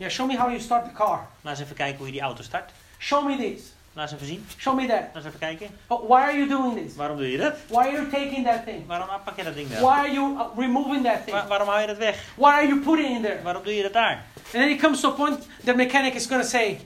[0.00, 1.26] Yeah, show me how you start the car.
[1.40, 2.70] Laat eens even kijken hoe je die auto start.
[2.98, 3.62] Show me this.
[3.92, 4.46] Laat eens even zien.
[4.56, 5.00] Show me that.
[5.00, 5.68] Laat eens even kijken.
[5.88, 6.96] But why are you doing this?
[6.96, 7.54] Waarom doe je dat?
[7.68, 8.86] Why are you taking that thing?
[8.86, 9.90] Waarom pak je dat ding Why wel?
[9.90, 11.36] are you uh, removing that thing?
[11.36, 12.24] Wa- waarom hou je dat weg?
[12.36, 13.42] Why are you putting it in there?
[13.42, 14.24] Waarom doe je dat daar?
[14.34, 16.80] And then it comes to a point the mechanic is going to say,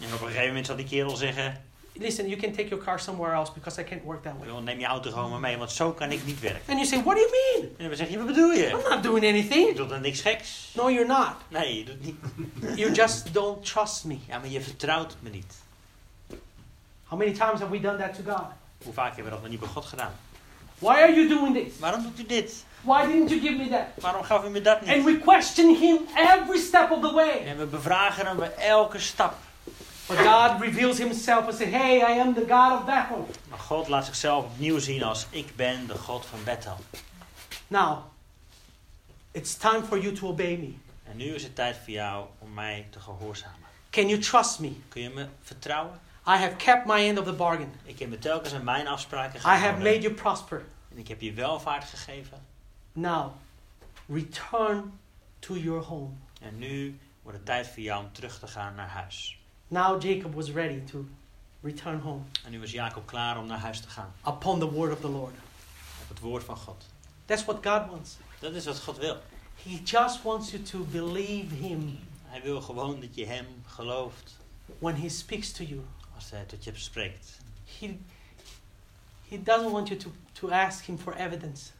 [0.00, 2.98] En op een gegeven moment zal die kerel zeggen: listen, you can take your car
[3.00, 4.48] somewhere else because I can't work that way.
[4.48, 6.60] "Joh, neem je auto gewoon maar mee, want zo kan ik niet werken.
[6.68, 7.74] And you say, what do you mean?
[7.78, 8.66] En dan zeg je: wat bedoel je?
[8.68, 9.76] I'm not doing Je anything.
[9.76, 10.70] doet dan niks geks.
[10.74, 11.32] No, you're not.
[11.48, 12.16] Nee, je doet niet.
[12.78, 14.18] You just don't trust me.
[14.28, 15.54] Ja, maar je vertrouwt me niet.
[17.04, 18.46] How many times have we done that to God?
[18.84, 20.12] Hoe vaak hebben we dat nog niet bij God gedaan?
[20.78, 21.78] Why are you doing this?
[21.78, 22.64] Waarom doet u dit?
[22.80, 23.86] Why didn't you give me that?
[24.02, 25.04] Waarom gaf u me dat And niet?
[25.04, 27.44] we question Him every step of the way.
[27.46, 29.34] En we bevragen hem bij elke stap.
[30.06, 33.28] But God reveals Himself and says, Hey, I am the God of Bethel.
[33.48, 36.76] Maar God laat zichzelf opnieuw zien als ik ben de God van Bethel.
[37.68, 37.98] Now,
[39.30, 40.74] it's time for you to obey me.
[41.10, 43.56] En nu is het tijd voor jou om mij te gehoorzamen.
[43.90, 44.72] Can you trust me?
[44.88, 46.00] Kun je me vertrouwen?
[46.26, 47.72] I have kept my end of the bargain.
[47.84, 49.82] Ik heb me telkens aan mijn afspraken I have gehouden.
[49.84, 50.64] made you prosper.
[50.90, 52.46] En ik heb je welvaart gegeven.
[52.92, 53.32] Now,
[54.08, 54.98] return
[55.38, 56.10] to your home.
[56.40, 59.41] En nu wordt het tijd voor jou om terug te gaan naar huis.
[59.72, 61.06] Now, Jacob was ready to
[61.62, 64.12] return home En nu was Jacob klaar om naar huis te gaan.
[64.26, 65.34] upon the word of the Lord.
[66.02, 66.84] Op het woord van God.
[67.24, 68.16] That's what God wants.
[68.38, 69.16] Dat is wat God wil.
[69.62, 74.36] He just wants you to believe Him Hij wil gewoon dat je hem gelooft
[74.78, 75.80] when He speaks to you.
[76.14, 77.38] als hij tot je spreekt.
[77.78, 77.98] He,
[79.28, 81.70] he doesn't want you to, to ask Him for evidence.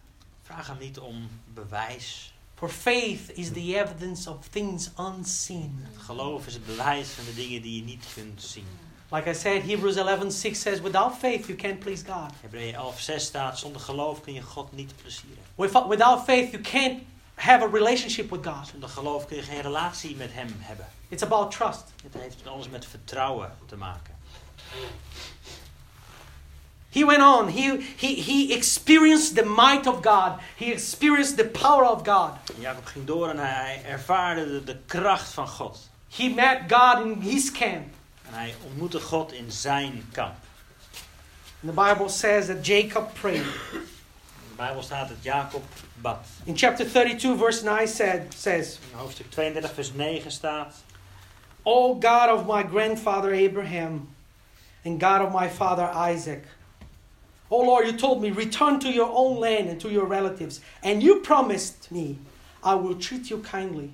[0.43, 2.32] Vraag hem niet om bewijs.
[2.63, 5.87] For faith is the evidence of things unseen.
[5.99, 8.67] Geloof is het bewijs van de dingen die je niet kunt zien.
[9.11, 12.31] Like I said, Hebrews 11:6 says, Without faith, you can't please God.
[12.41, 15.43] Hebreeën 11, 6 staat, zonder geloof kun je God niet plezieren.
[15.55, 17.03] Without without faith, you can't
[17.35, 18.67] have a relationship with God.
[18.67, 20.87] Zonder geloof kun je geen relatie met hem hebben.
[21.09, 21.85] It's about trust.
[22.03, 24.15] Het heeft alles met vertrouwen te maken.
[26.93, 27.49] He went on.
[27.49, 30.41] He, he, he experienced the might of God.
[30.57, 32.39] He experienced the power of God.
[32.61, 35.89] Jacob ging door en hij, ervaarde de, de kracht van God.
[36.17, 37.87] He met God in his camp.
[38.27, 40.35] En hij ontmoette God in zijn kamp.
[41.63, 43.47] And the Bible says that Jacob prayed.
[43.73, 45.63] In de Bijbel staat dat Jacob
[45.95, 46.27] bad.
[46.45, 50.75] In chapter 32, verse 9 said, says, In hoofdstuk 32, vers 9 staat.
[51.63, 54.09] O God of my grandfather Abraham,
[54.85, 56.45] and God of my father Isaac.
[57.53, 61.03] Oh Lord, you told me, return to your own land and to your relatives, and
[61.03, 62.17] you promised me,
[62.65, 63.93] I will treat you kindly.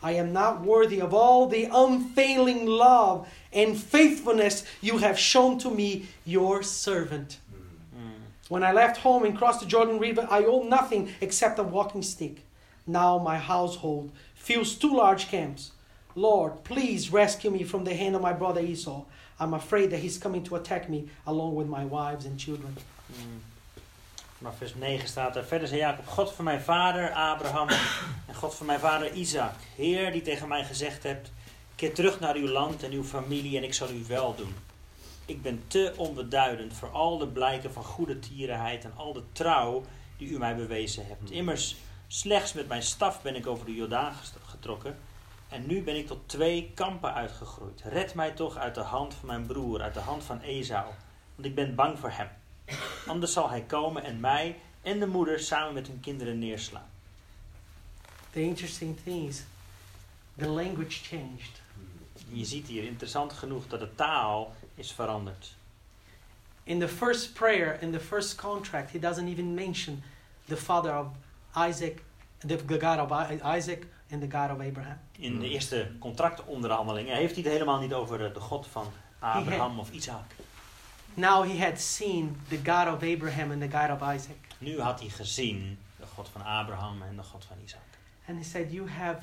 [0.00, 5.72] I am not worthy of all the unfailing love and faithfulness you have shown to
[5.72, 7.38] me, your servant.
[7.92, 8.10] Mm.
[8.48, 12.02] When I left home and crossed the Jordan River, I owned nothing except a walking
[12.02, 12.44] stick.
[12.86, 15.72] Now my household fills two large camps.
[16.14, 19.04] Lord, please rescue me from the hand of my brother Esau.
[19.40, 22.76] I'm afraid that he's coming to attack me along with my wives and children.
[23.06, 23.42] Mm.
[24.36, 27.68] Vanaf vers 9 staat er: Verder zei Jacob: God van mijn vader Abraham
[28.28, 31.30] en God van mijn vader Isaac, Heer die tegen mij gezegd hebt:
[31.74, 34.54] Keer terug naar uw land en uw familie en ik zal u wel doen.
[35.26, 39.84] Ik ben te onbeduidend voor al de blijken van goede tierenheid en al de trouw
[40.16, 41.30] die u mij bewezen hebt.
[41.30, 41.76] Immers,
[42.08, 44.12] slechts met mijn staf ben ik over de Jordaan
[44.46, 44.96] getrokken
[45.54, 47.82] en nu ben ik tot twee kampen uitgegroeid.
[47.84, 50.86] Red mij toch uit de hand van mijn broer, uit de hand van Esau,
[51.34, 52.28] want ik ben bang voor hem.
[53.06, 56.88] Anders zal hij komen en mij en de moeder samen met hun kinderen neerslaan.
[58.30, 59.42] The interesting thing is,
[60.36, 61.62] the language changed.
[62.28, 65.54] Je ziet hier interessant genoeg dat de taal is veranderd.
[66.62, 70.02] In the first prayer, in the first contract, he doesn't even mention
[70.44, 71.06] the father of
[71.68, 72.02] Isaac,
[72.38, 74.98] the God of Isaac and the God of Abraham.
[75.18, 78.86] In de eerste contractonderhandelingen heeft hij het helemaal niet over de God van
[79.18, 80.24] Abraham of Isaac.
[81.14, 84.36] Now he had seen the God of Abraham and the God of Isaac.
[84.58, 87.80] Nu had hij gezien de God van Abraham en de God van Isaac.
[88.28, 89.22] And he said, You have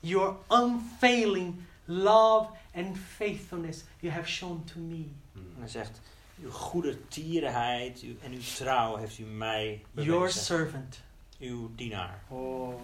[0.00, 5.04] your unfailing love and faithfulness you have shown to me.
[5.34, 6.00] En hij zegt,
[6.42, 10.40] uw goede tierenheid en uw trouw heeft u mij Your bewezen.
[10.42, 11.02] servant.
[11.44, 12.18] Uw dienaar.
[12.28, 12.80] Oh.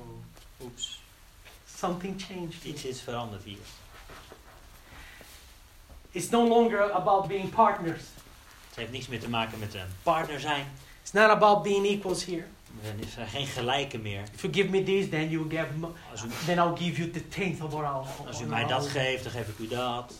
[0.62, 1.02] Oeps,
[1.76, 2.64] Something changed.
[2.64, 3.58] iets is veranderd hier.
[6.10, 8.02] It's no longer about being partners.
[8.68, 10.66] Het heeft niets meer te maken met een partner zijn.
[11.02, 12.44] It's not about being equals here.
[12.82, 14.22] Er zijn geen gelijken meer.
[14.34, 15.66] If you give me this, then you give
[16.10, 18.26] Als u, then I'll give you the tenth of what I'll.
[18.26, 20.14] als u mij dat geeft, dan geef ik u dat.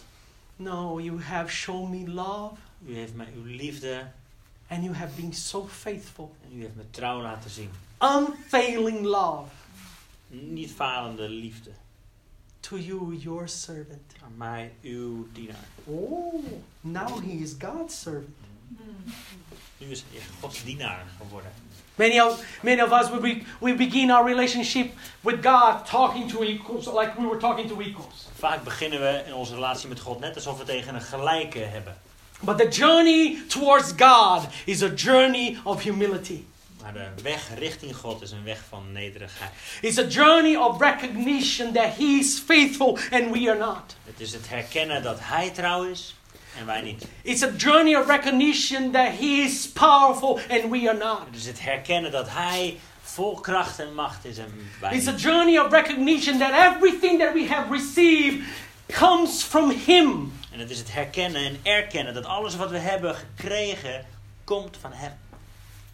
[0.57, 2.55] No, you have shown me love
[2.87, 4.11] U heeft mij uw liefde
[4.71, 6.35] and you have been so faithful.
[6.51, 7.71] en u heeft me trouw laten zien.
[8.03, 9.49] Unfailing love
[10.29, 11.71] Niet falende liefde.
[12.61, 14.13] to you, your servant.
[14.25, 15.69] Aan mij, uw dienaar.
[15.85, 16.45] Oh,
[16.81, 18.37] now he is God's servant.
[19.79, 21.51] Nu is hij Gods dienaar geworden.
[21.95, 26.43] Many of, many of us, we, be, we begin our relationship with God talking to
[26.43, 28.27] equals, like we were talking to equals.
[28.35, 31.97] Vaak beginnen we in onze relatie met God net alsof we tegen een gelijke hebben.
[32.43, 36.45] But the journey towards God is a journey of humility.
[36.83, 39.51] Maar de weg richting God is een weg van nederigheid.
[39.81, 43.97] It's a journey of recognition that He is faithful and we are not.
[44.05, 46.15] Het is het herkennen dat Hij trouw is
[46.59, 47.05] en wij niet.
[47.23, 51.21] It's a journey of recognition that He is powerful and we are not.
[51.27, 55.15] Het is het herkennen dat Hij vol kracht en macht is en wij It's a
[55.15, 58.47] journey of recognition that everything that we have received
[58.93, 60.33] comes from Him.
[60.61, 64.07] En het is het herkennen en erkennen dat alles wat we hebben gekregen
[64.45, 65.13] komt van Hem.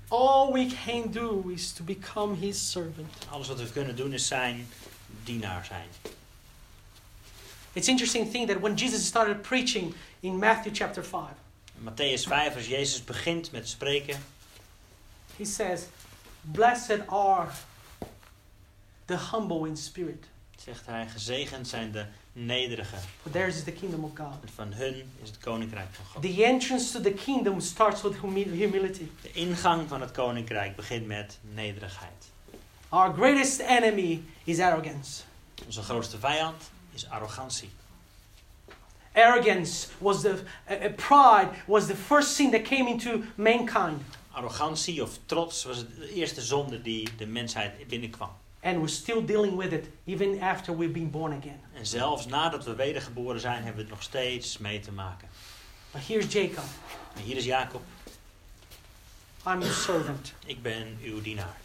[0.08, 3.26] All we can do is to become His servant.
[3.30, 4.68] Alles wat we kunnen doen is zijn
[5.24, 5.88] dienaar zijn.
[7.72, 11.22] It's interesting thing that when Jesus started preaching in Matthew chapter 5,
[11.78, 14.24] In Matthäus 5, als Jezus begint met spreken,
[15.36, 15.80] He says,
[16.40, 17.48] Blessed are
[19.04, 20.26] the humble in spirit,
[20.64, 22.06] zegt hij, gezegend zijn de
[22.44, 22.98] nederigen.
[23.22, 24.26] for theirs is the kingdom of God.
[24.28, 26.22] Want van hun is het koninkrijk van God.
[26.22, 29.08] The entrance to the kingdom starts with humi- humility.
[29.22, 32.24] De ingang van het koninkrijk begint met nederigheid.
[32.88, 35.22] Our greatest enemy is arrogance.
[35.64, 37.70] Onze grootste vijand is arrogantie.
[39.12, 45.18] Arrogance was the uh, pride was the first sin that came into mankind, Arrogantie of
[45.26, 48.30] trots was de eerste zonde die de mensheid binnenkwam.
[48.66, 51.60] And we're still dealing with it even after we've been born again.
[51.74, 55.28] En zelfs nadat we wedergeboren zijn, hebben we het nog steeds mee te maken.
[55.90, 56.64] But here's Jacob.
[57.16, 57.82] En hier is Jacob.
[59.46, 60.32] I'm your servant.
[60.46, 61.56] Ik ben uw dienaar.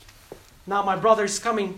[0.63, 1.75] Now my brother is coming.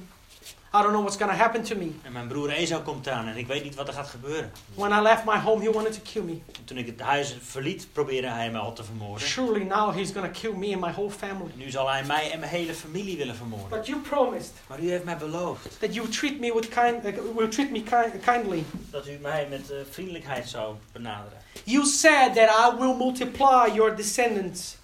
[0.75, 1.91] I don't know what's going to happen to me.
[2.03, 4.51] En mijn broer Esau komt aan en ik weet niet wat er gaat gebeuren.
[4.75, 6.31] When I left my home, he wanted to kill me.
[6.57, 9.27] En toen ik het huis verliet, probeerde hij mij al te vermoorden.
[9.27, 11.51] Surely now he's going to kill me and my whole family.
[11.55, 13.77] Nu zal hij mij en mijn hele familie willen vermoorden.
[13.77, 17.35] But you promised Maar u heeft mij beloofd that you treat me with kind, uh,
[17.35, 18.63] will treat me ki- kindly.
[18.89, 21.37] dat u mij met eh, vriendelijkheid zou benaderen.
[21.63, 24.77] You said that I will multiply your descendants.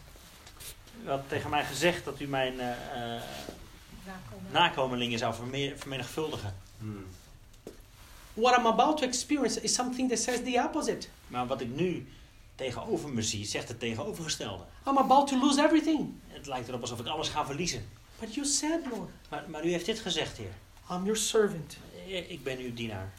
[1.06, 2.68] U had tegen mij gezegd dat u mijn eh,
[4.52, 6.56] nakomelingen zou verme- vermenigvuldigen.
[6.80, 7.06] Hmm.
[8.34, 11.08] what I'm about to experience is something that says the opposite.
[11.28, 12.08] Maar wat ik nu
[12.56, 14.64] tegenover me zie, zegt het tegenovergestelde.
[14.88, 16.14] I'm about to lose everything.
[16.28, 17.90] Het lijkt erop alsof ik alles ga verliezen.
[18.20, 20.54] But you said, Lord, Maar, maar u heeft dit gezegd, Heer.
[20.92, 21.78] I'm your servant.
[22.28, 23.12] Ik ben uw dienaar.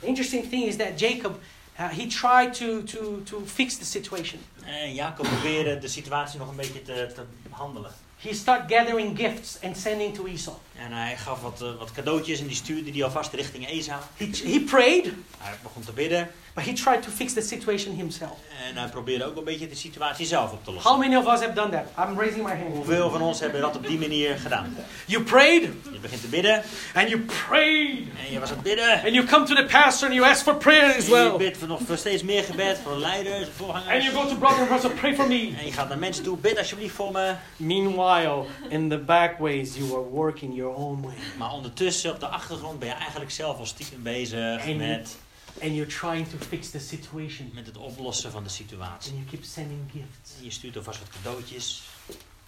[0.00, 1.38] The interesting thing is that Jacob,
[1.80, 4.38] Uh, he tried to, to, to fix the situation.
[4.64, 7.90] En Jacob probeerde de situatie nog een beetje te, te handelen.
[8.16, 10.56] He started gathering gifts and sending to Esau.
[10.86, 14.00] En hij gaf wat, eh, wat cadeautjes en die stuurde die alvast richting Esau.
[14.16, 15.04] He, he prayed,
[15.38, 18.36] Hij begon te bidden but he tried to fix the situation himself.
[18.68, 20.90] en hij probeerde ook een beetje de situatie zelf op te lossen.
[20.90, 22.08] How many of us have done that?
[22.08, 22.74] I'm raising my hand.
[22.74, 24.76] Hoeveel van ons hebben dat op die manier gedaan?
[25.06, 25.62] You prayed
[25.92, 26.62] Je begint te bidden
[26.94, 28.92] and you prayed en je was aan het bidden.
[29.04, 31.36] and you come to the pastor and you ask for prayer as En je well.
[31.36, 34.08] bidt voor nog voor steeds meer gebed voor leiders, And you voorgangers.
[34.08, 35.52] go to brother and brother, pray for me.
[35.58, 37.34] En je gaat naar mensen toe, bid alsjeblieft voor me.
[37.56, 41.16] Meanwhile, in the back ways, you are working your own way.
[41.38, 45.16] Maar ondertussen op de achtergrond ben je eigenlijk zelf al stiekem bezig En- met,
[45.62, 47.50] And you're trying to fix the situation.
[47.54, 49.10] met het oplossen van de situatie.
[49.12, 50.38] And you keep sending gifts.
[50.38, 51.82] En je stuurt alvast wat cadeautjes.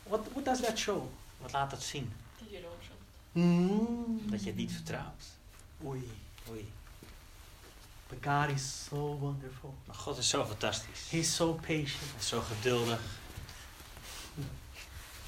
[0.02, 1.02] What, what does that show?
[1.40, 2.12] Wat laat dat zien?
[2.38, 2.60] Dat je.
[3.32, 4.30] Mm.
[4.30, 5.24] Dat je het niet vertrouwt.
[5.84, 6.10] Oei.
[6.50, 6.72] Oei.
[8.08, 9.74] But God is so wonderful.
[9.86, 11.00] Maar God is zo fantastisch.
[11.10, 12.12] He's so patient.
[12.18, 13.00] is zo geduldig.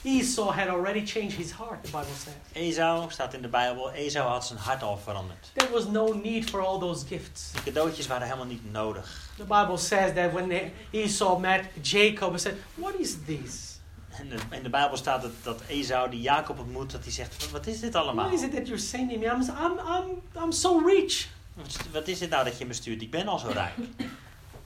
[0.04, 2.34] Esau had already changed his heart, the Bible says.
[2.52, 3.90] Esau staat in de Bijbel.
[3.92, 5.50] Esau had zijn hart al veranderd.
[5.54, 7.52] There was no need for all those gifts.
[7.52, 9.30] De cadeautjes waren helemaal niet nodig.
[9.36, 13.78] The Bible says that when Esau met Jacob, he said, What is this?
[14.10, 17.50] En de- in de Bijbel staat dat, dat Esau die Jacob ontmoet, dat hij zegt,
[17.50, 18.24] wat is dit allemaal?
[18.24, 19.26] What is it that you're sending me?
[19.26, 21.28] I'm, I'm, I'm, I'm so rich.
[21.54, 23.02] Wat is- Wat is dit nou dat je me stuurt?
[23.02, 23.72] Ik ben al zo rijk.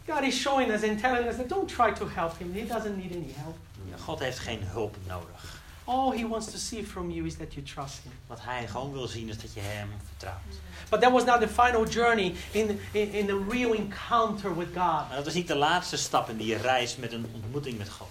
[0.08, 2.52] God is showing us and telling us that don't try to help him.
[2.54, 3.56] He doesn't need any help.
[4.04, 5.56] God heeft geen hulp nodig.
[5.84, 8.12] All he wants to see from you is that you trust him.
[8.26, 10.60] Wat hij gewoon wil zien is dat je hem vertrouwt.
[10.88, 15.08] But that was not the final journey in, in, in the real encounter with God.
[15.08, 18.08] Maar dat was niet de laatste stap in die reis met een ontmoeting met God.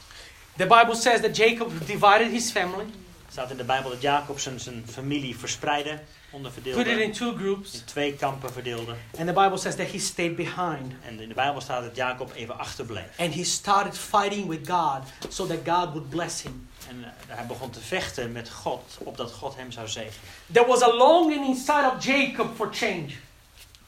[0.55, 2.85] The Bible says that Jacob divided his family,
[3.31, 5.99] staat in de Bijbel dat Jacob zijn, zijn familie verspreidde,
[6.73, 8.95] put it in two groups, in twee kampen verdeelde.
[9.19, 10.93] and the Bible says that he stayed behind.
[11.05, 13.17] En in de Bijbel staat dat Jacob even achterbleef.
[13.17, 16.67] And he started fighting with God so that God would bless him.
[16.89, 20.19] En eh, hij begon te vechten met God, opdat God hem zou zegenen.
[20.51, 23.07] There was a longing inside of Jacob for change.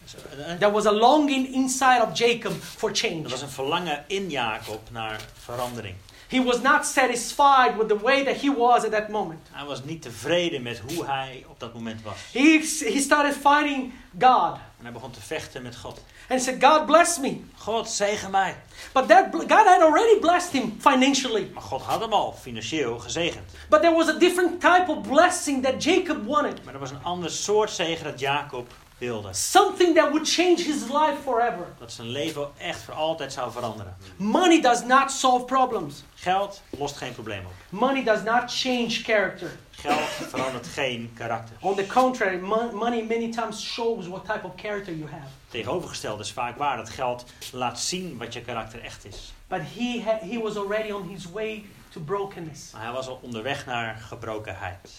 [0.03, 0.15] Dus,
[0.47, 3.23] eh, There was a longing inside of Jacob for change.
[3.23, 5.95] Er was een verlangen in Jacob naar verandering.
[6.29, 9.47] He was not satisfied with the way that he was at that moment.
[9.51, 12.15] Hij was niet tevreden met hoe hij op dat moment was.
[12.33, 12.59] He,
[12.93, 16.01] he started fighting God En hij begon te vechten met God.
[16.29, 17.41] and said, God bless me.
[17.57, 18.55] God, zegen mij.
[18.93, 21.49] But that, God had already blessed him financially.
[21.53, 23.51] Maar God had hem al financieel gezegend.
[23.69, 26.63] But there was a different type of blessing that Jacob wanted.
[26.63, 29.33] Maar er was een ander soort zegen dat Jacob wilde.
[29.33, 31.65] Something that would change his life forever.
[31.79, 33.97] Dat zijn leven echt voor altijd zou veranderen.
[34.17, 36.03] Money does not solve problems.
[36.15, 37.51] Geld lost geen probleem op.
[37.69, 39.51] Money does not change character.
[39.71, 41.55] Geld verandert geen karakter.
[41.59, 45.27] On the contrary, mon- money many times shows what type of character you have.
[45.49, 49.33] Tegenovergesteld is vaak waar dat geld laat zien wat je karakter echt is.
[49.47, 52.71] But he, he was already on his way to brokenness.
[52.71, 54.91] Maar hij was al onderweg naar gebrokenheid.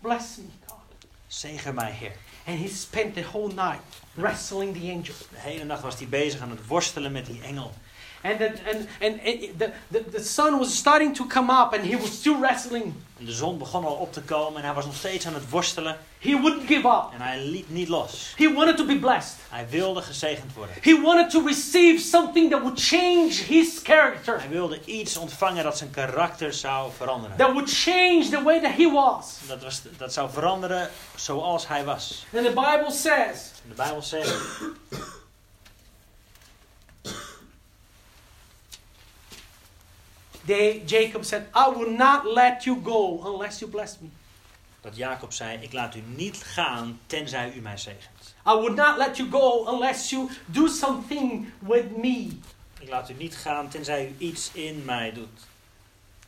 [0.00, 0.75] Bless me, God.
[1.36, 2.12] Zegen mij, Heer.
[2.46, 3.80] And he spent the whole night
[4.14, 5.14] wrestling the angel.
[5.30, 7.74] De hele nacht was hij bezig aan het worstelen met die engel.
[8.26, 9.20] And, the, and, and,
[9.58, 12.94] the, the, the sun was starting to come up and he was still wrestling.
[13.18, 15.50] En de zon begon al op te komen en hij was nog steeds aan het
[15.50, 15.96] worstelen.
[16.18, 17.04] He wouldn't give up.
[17.12, 18.32] En hij liet niet los.
[18.36, 19.34] He wanted to be blessed.
[19.48, 20.76] Hij wilde gezegend worden.
[20.80, 25.78] He wanted to receive something that would change his character, Hij wilde iets ontvangen dat
[25.78, 27.36] zijn karakter zou veranderen.
[27.36, 29.34] that would change the way that he was.
[29.48, 32.26] Dat, was, dat zou veranderen zoals hij was.
[32.34, 34.60] And the Bible says De Bijbel zegt
[40.46, 44.08] they, Jacob said, I will not let you go unless you bless me.
[44.80, 48.34] dat Jacob zei: Ik laat u niet gaan tenzij u mij zegent.
[48.46, 52.38] I would not let you go unless you do something with me.
[52.80, 55.46] Ik laat u niet gaan tenzij u iets in mij doet.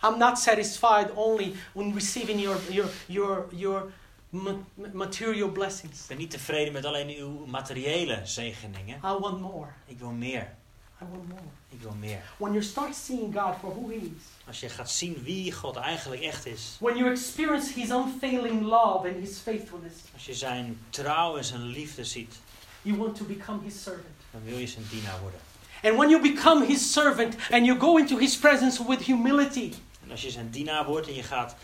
[0.05, 3.93] I'm not satisfied only when receiving your, your, your, your
[4.29, 6.01] ma- material blessings.
[6.01, 8.97] Ik ben niet tevreden met alleen uw materiële zegeningen.
[8.97, 9.69] I want more.
[9.87, 10.55] Ik wil meer.
[11.03, 11.41] I want more.
[11.71, 12.23] Ik wil meer.
[12.37, 15.77] When you start seeing God for who He is, Als je gaat zien wie God
[15.77, 16.77] eigenlijk echt is.
[16.81, 21.63] when you experience His unfailing love and His faithfulness, Als je zijn trouw en zijn
[21.67, 22.35] liefde ziet.
[22.83, 24.15] you want to become His servant.
[24.31, 25.41] Dan wil je zijn dienaar worden.
[25.83, 29.73] And when you become His servant and you go into His presence with humility,
[30.05, 31.55] En als je zijn dienaar wordt en je gaat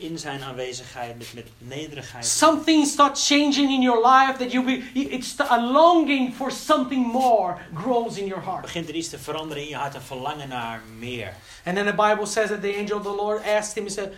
[0.00, 2.26] in zijn aanwezigheid, met, met nederigheid.
[2.26, 7.56] Something starts changing in your life that you be, it's a longing for something more
[7.74, 8.60] grows in your heart.
[8.60, 11.34] Begint er iets te veranderen in je hart, een verlangen naar meer.
[11.64, 14.12] And then the Bible says that the angel of the Lord asked him, he said,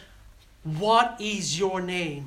[0.63, 2.23] What is your name?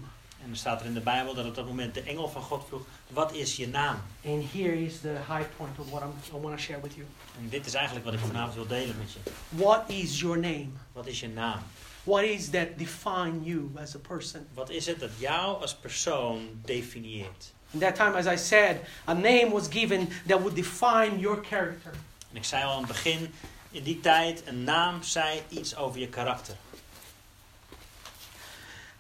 [0.46, 2.64] En er staat er in de Bijbel dat op dat moment de engel van God
[2.68, 3.96] vroeg, wat is je naam?
[4.26, 7.08] And here is the high point of what I'm, I want to share with you.
[7.42, 9.20] En dit is eigenlijk wat ik vanavond wil delen met je.
[9.50, 10.68] What is your name?
[10.92, 11.60] Wat is je naam?
[12.06, 14.48] What is that define you as a person?
[14.54, 17.54] Wat is het dat jou als persoon definieert?
[17.72, 21.92] In that time, as I said, a name was given that would define your character.
[22.32, 23.34] En ik zei al aan het begin,
[23.72, 26.56] in die tijd, een naam zei iets over je karakter.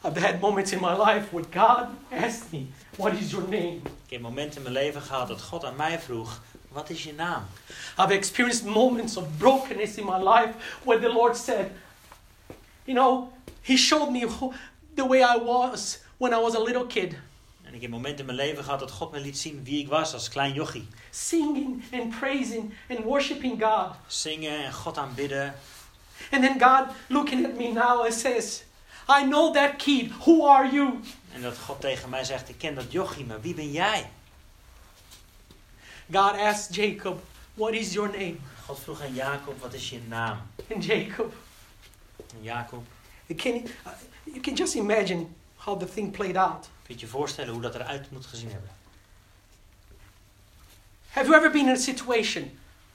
[0.04, 3.80] I've had moments in my life where God asked me, What is your name?
[4.06, 7.14] Ik heb momenten in mijn leven gehad dat God aan mij vroeg, wat is je
[7.14, 7.44] naam?
[7.98, 10.54] I've experienced moments of brokenness in my life
[10.84, 11.72] where the Lord said,
[12.86, 13.32] You know,
[13.62, 14.28] He showed me
[14.96, 17.14] the way I was when I was a little kid,
[17.64, 19.88] En ik heb momenten in mijn leven gehad dat God me liet zien wie ik
[19.88, 20.88] was als klein jochie.
[21.12, 23.96] singing and praising and worshiping God.
[24.08, 25.54] Zingen en God aanbidden.
[26.32, 28.64] And then God looking at me now and says,
[29.10, 30.12] I know that kid.
[30.26, 31.00] Who are you?
[31.34, 34.10] En dat God tegen mij zegt, ik ken dat jochie, maar wie ben jij?
[36.12, 37.24] God asked Jacob,
[37.54, 38.36] What is your name?
[38.66, 40.38] God vroeg aan Jacob, wat is je naam?
[40.74, 41.34] And Jacob,
[42.38, 42.84] En Jacob,
[43.38, 43.62] can, uh,
[44.24, 46.70] you can just imagine how the thing played out.
[46.84, 48.70] kun je je voorstellen hoe dat eruit moet gezien hebben?
[51.12, 52.52] Have you ever been in a situation,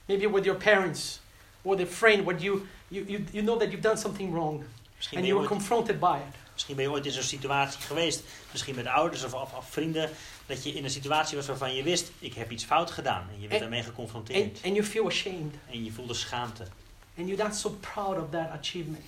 [0.07, 1.21] maybe with your parents
[1.63, 4.65] or a friend, where you, you, you, you know that you've done something wrong
[4.97, 6.35] Misschien and you je were ooit, confronted by it?
[6.53, 8.23] misschien ben je ooit in zo'n situatie geweest,
[8.53, 10.11] misschien met ouders of, of, of vrienden,
[10.47, 13.29] dat je in een situatie was waarvan je wist, ik heb iets fout gedaan.
[13.35, 14.61] En je werd daarmee And, geconfronteerd.
[14.65, 16.67] and you feel ashamed En je voelde schaamte.
[17.19, 19.05] and you're not so proud of that achievement.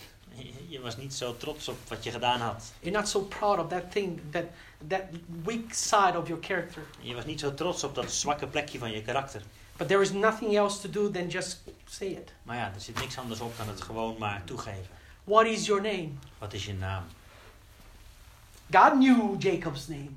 [0.68, 2.72] Je- was niet zo trots op wat je gedaan had.
[2.80, 4.44] You're not so proud of that thing, that,
[4.88, 5.02] that
[5.44, 6.82] weak side of your character.
[7.00, 9.42] Je was niet zo trots op dat zwakke plekje van je karakter.
[9.76, 12.32] But there is nothing else to do than just say it.
[12.42, 14.86] Maar ja, er zit niks anders op dan het gewoon maar toegeven.
[15.24, 16.08] What is your name?
[16.38, 17.04] Wat is je naam?
[18.70, 20.10] God knew Jacob's name.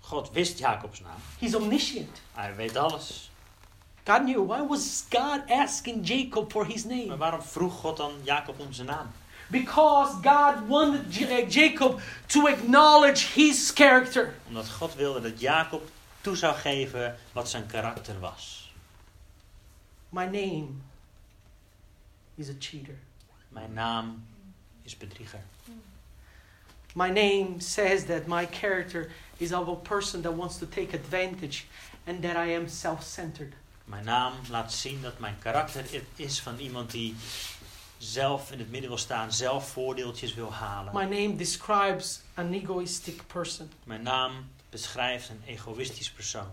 [0.00, 1.18] God wist Jacobs naam.
[1.38, 2.20] He's omniscient.
[2.32, 3.30] Hij weet alles.
[4.04, 4.46] God knew.
[4.46, 7.16] Why was God asking Jacob for his Maar name?
[7.16, 9.10] waarom vroeg God dan Jacob om zijn naam?
[9.50, 14.34] Because God wanted uh, Jacob to acknowledge his character.
[14.48, 15.82] Omdat God wilde dat Jacob
[16.20, 18.72] toe zou geven wat zijn karakter was.
[20.08, 20.66] My name
[22.34, 22.98] is a cheater.
[23.48, 24.24] Mijn naam
[24.82, 25.40] is bedrieger.
[26.94, 31.66] My name says that my character is of a person that wants to take advantage
[32.06, 33.52] and that I am self centered.
[33.84, 35.84] Mijn naam laat zien dat mijn karakter
[36.16, 37.14] is van iemand die
[37.98, 40.94] zelf in het midden wil staan, zelf voordeeltjes wil halen.
[40.94, 43.70] My name describes an egoistic person.
[43.84, 46.52] Mijn naam beschrijft een egoïstisch persoon.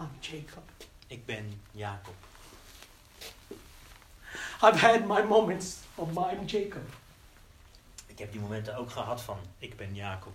[0.00, 0.62] I'm Jacob.
[1.06, 2.14] Ik ben Jacob.
[4.62, 6.82] I've had my moments of I'm Jacob.
[8.06, 10.32] Ik heb die momenten ook gehad van ik ben Jacob.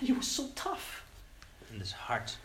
[0.00, 1.02] And it was so tough.
[1.70, 2.38] En dat is hard.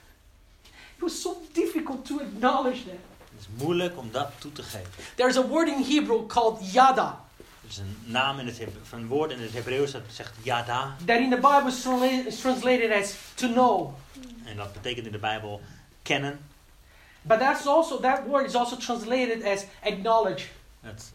[0.95, 2.99] It was so difficult to acknowledge that.
[3.37, 4.89] Het is moeilijk om dat toe te geven.
[5.15, 7.23] There's a word in Hebrew called yada.
[7.37, 8.59] Er is een naam in het
[8.91, 10.95] een woord in het Hebreeuws dat zegt yada.
[11.05, 13.93] That in the Bible is transla- is translated as to know.
[14.45, 15.61] En dat betekent in de Bijbel
[16.01, 16.39] kennen.
[17.21, 20.47] But that's also that word is also translated as acknowledge.
[20.81, 21.11] Het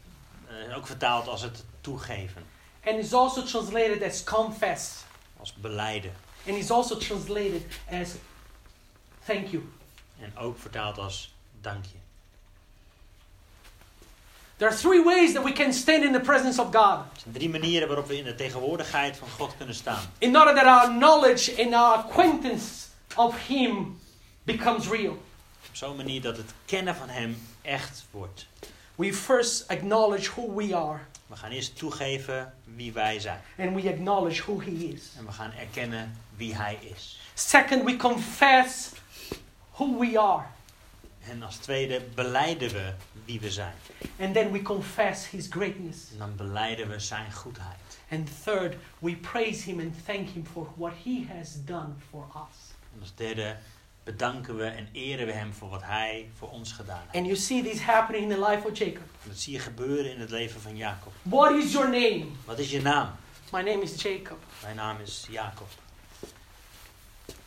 [0.48, 2.42] eh, ook vertaald als het toegeven.
[2.84, 5.04] And is also translated as confess.
[5.36, 6.12] Als beleiden.
[6.46, 8.08] And is also translated as
[9.24, 9.72] thank you.
[10.20, 11.99] En ook vertaald als dank je.
[14.60, 16.98] There are three ways that we can stand in the presence of God.
[17.14, 20.02] Er zijn drie manieren waarop we in de tegenwoordigheid van God kunnen staan.
[20.18, 22.86] In order that our knowledge and our acquaintance
[23.16, 23.98] of Him
[24.42, 25.12] becomes real.
[25.68, 28.46] Op zo'n manier dat het kennen van Hem echt wordt.
[28.94, 30.98] We first acknowledge who we are.
[31.26, 33.40] We gaan eerst toegeven wie wij zijn.
[33.58, 35.02] And we acknowledge who He is.
[35.18, 37.20] En we gaan erkennen wie Hij is.
[37.34, 38.90] Second, we confess
[39.70, 40.46] who we are.
[41.28, 42.92] En als tweede beleiden we
[43.24, 43.74] wie we zijn.
[44.20, 46.10] And then we confess His greatness.
[46.12, 47.78] En dan beleiden we Zijn goedheid.
[48.10, 52.56] And third, we praise Him and thank Him for what He has done for us.
[52.94, 53.56] En als derde
[54.04, 57.14] bedanken we en eren we Hem voor wat Hij voor ons gedaan heeft.
[57.14, 59.02] And you see this happening in the life of Jacob.
[59.22, 61.12] En dat zie je gebeuren in het leven van Jacob.
[61.22, 62.26] What is your name?
[62.44, 63.10] Wat is je naam?
[63.52, 64.38] My name is Jacob.
[64.62, 65.68] Mijn naam is Jacob.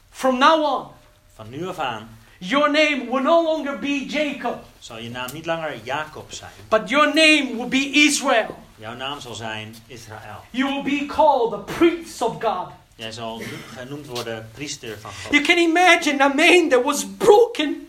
[0.09, 0.91] From now on,
[1.33, 2.17] Van nu af aan
[2.47, 6.51] your name will no longer be Jacob, zal je naam niet langer Jacob zijn.
[6.69, 8.57] but your name will be Israel.
[8.75, 10.43] Jouw naam zal zijn Israël.
[10.49, 12.67] You will be called the priest of God.
[12.95, 13.41] Jij zal
[13.77, 15.31] genoemd worden priester van God.
[15.31, 17.87] You can imagine a man that was broken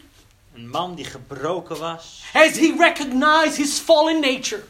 [0.55, 2.23] Een man die gebroken was.
[2.33, 4.63] as he recognized his fallen nature,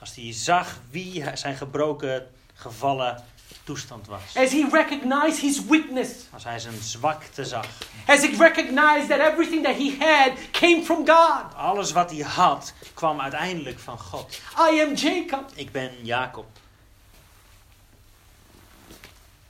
[0.00, 3.24] Als hij zag wie zijn gebroken, gevallen
[3.70, 4.36] toestand was.
[4.36, 7.66] as he recognized his weakness, Als hij zijn zwakte zag.
[8.06, 11.54] as he recognized that everything that he had came from God.
[11.56, 14.40] Alles wat hij had, kwam uiteindelijk van God.
[14.72, 15.50] I am Jacob.
[15.54, 16.46] Ik ben Jacob.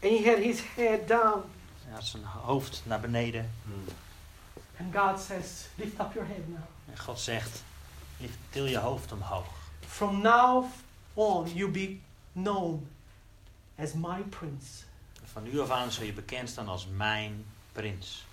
[0.02, 1.42] And he had his head down.
[1.84, 3.50] Hij had zijn hoofd naar beneden.
[4.80, 6.58] And God says, Lift up your head now.
[6.92, 7.62] En God zegt,
[8.16, 9.46] lift- til je hoofd omhoog.
[9.86, 10.64] From now
[11.14, 11.98] on, you'll be
[12.32, 12.88] known
[13.80, 14.84] as my prince.
[15.24, 18.24] Van nu af aan zul je bekend staan als mijn prins.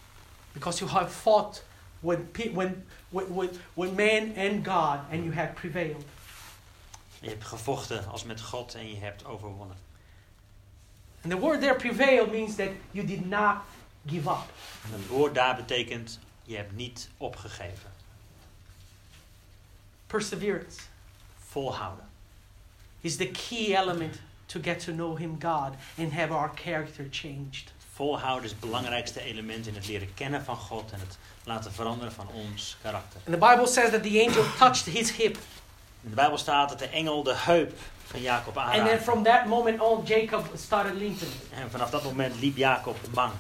[0.52, 1.64] Because you have fought
[2.00, 2.20] with,
[2.54, 6.06] when, with, with, with man and God and you have prevailed.
[7.20, 9.78] Je hebt gevochten als met God en je hebt overwonnen.
[11.22, 13.56] And the word there prevailed means that you did not
[14.06, 14.52] give up.
[14.84, 17.92] En het woord daar betekent, je hebt niet opgegeven.
[20.08, 20.80] Perseverance
[21.38, 22.06] Volhouden.
[23.02, 27.72] is the key element to get to know Him, God, and have our character changed.
[27.94, 32.14] Volhouden is het belangrijkste element in het leren kennen van God en het laten veranderen
[32.14, 33.20] van ons karakter.
[33.26, 35.38] And the Bible says that the angel touched his hip.
[36.04, 37.74] In de Bijbel staat dat de engel de heup
[38.06, 39.04] van Jacob And then aanraakte.
[39.04, 41.32] from that moment on, Jacob started limping.
[41.54, 43.34] En vanaf dat moment liep Jacob mank.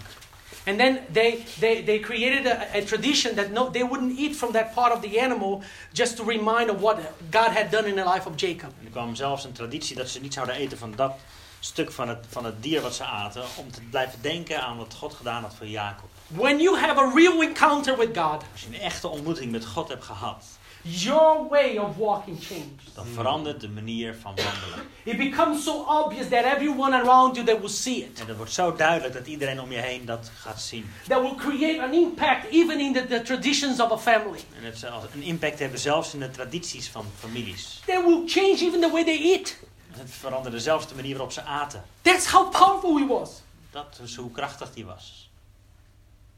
[0.68, 4.51] And then they, they, they created a, a tradition that no, they wouldn't eat from
[4.51, 5.61] that part of the animal
[5.93, 6.97] just to remind of what
[7.32, 8.70] God had done in the life of Jacob.
[8.80, 11.13] En er kwam zelfs een traditie dat ze niet zouden eten van dat
[11.59, 13.43] stuk van het, van het dier wat ze aten.
[13.55, 16.09] Om te blijven denken aan wat God gedaan had voor Jacob.
[16.28, 19.88] When you have a real encounter with God, Als je een echte ontmoeting met God
[19.89, 20.45] hebt gehad.
[20.90, 22.96] Your way of walking changed.
[22.96, 24.88] Dan verandert de manier van wandelen.
[25.04, 28.20] It becomes so obvious that everyone around you they will see it.
[28.20, 30.90] En het wordt zo duidelijk dat iedereen om je heen dat gaat zien.
[31.08, 34.40] That will create an impact even in the, the traditions of a family.
[34.58, 37.82] En het zal een impact hebben zelfs in de tradities van families.
[37.86, 39.58] That will change even the way they eat.
[39.90, 41.84] Het veranderde zelfs de manier waarop ze aten.
[42.02, 43.30] That's how powerful he was.
[43.72, 45.30] Dat is hoe krachtig die was.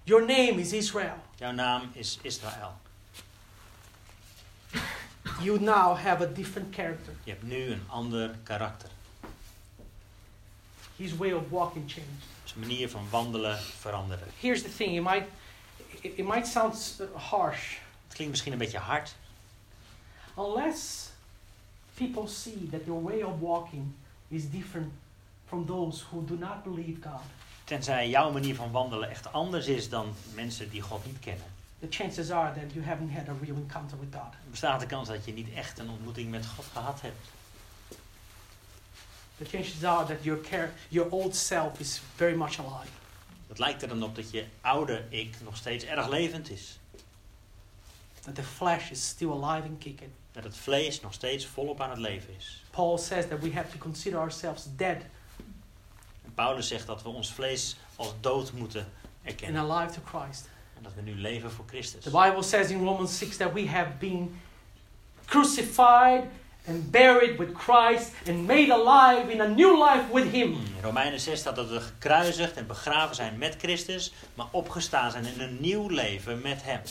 [0.04, 1.16] Your name is Israel.
[1.36, 2.74] Jouw naam is Israël.
[5.41, 7.13] You now have a different character.
[7.24, 8.89] Je hebt nu een ander karakter.
[10.95, 12.24] His way of walking changed.
[12.43, 14.24] Zijn manier van wandelen veranderde.
[14.39, 15.24] Here's the thing, it might
[16.01, 17.76] it, might sound s- harsh
[18.07, 19.15] Het klinkt misschien een beetje hard.
[20.38, 21.09] unless
[21.93, 23.93] people see that your way of walking
[24.28, 24.91] is different
[25.47, 27.22] from those who do not believe God.
[27.63, 31.45] Tenzij jouw manier van wandelen echt anders is dan mensen die God niet kennen.
[31.80, 34.34] The chances are that you haven't had a real encounter with God.
[34.49, 37.27] Bestaat de kans dat je niet echt een ontmoeting met God gehad hebt.
[39.38, 42.91] The chances are that your care, your old self is very much alive.
[43.47, 46.80] Het lijkt er dan op dat je oude ik nog steeds erg levend is.
[48.21, 50.11] That the flesh is still alive and kicking.
[50.32, 52.63] Dat het vlees nog steeds volop aan het leven is.
[52.71, 54.97] Paul says that we have to consider ourselves dead
[56.25, 58.91] En Paulus zegt dat we ons vlees als dood moeten and
[59.23, 59.71] erkennen.
[59.71, 60.49] alive to Christ.
[60.80, 62.03] En dat we nu leven voor Christus.
[62.03, 64.41] The Bible says in Romans 6 that we have been
[65.25, 66.23] crucified
[66.67, 70.51] and buried with Christ and made alive in a new life with Him.
[70.51, 75.25] In Romeinen 6 staat dat we gekruisigd en begraven zijn met Christus, maar opgestaan zijn
[75.25, 76.82] in een nieuw leven met Hem.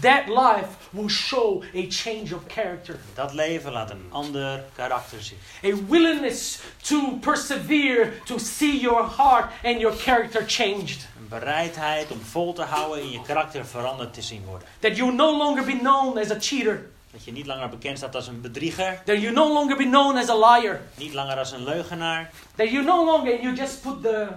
[0.00, 5.38] That life will show a change of character, Dat leven laat een ander karakter zien.
[5.64, 11.08] a willingness to persevere, to see your heart and your character changed.
[11.18, 14.68] Een bereidheid om vol te houden in je karakter veranderd te zien worden.
[14.78, 18.14] That you no longer be known as a cheater, Dat je niet langer bekend staat
[18.14, 21.52] als een bedrieger, that you no longer be known as a liar, niet langer als
[21.52, 22.30] een leugenaar.
[22.56, 24.28] that you no longer you just put the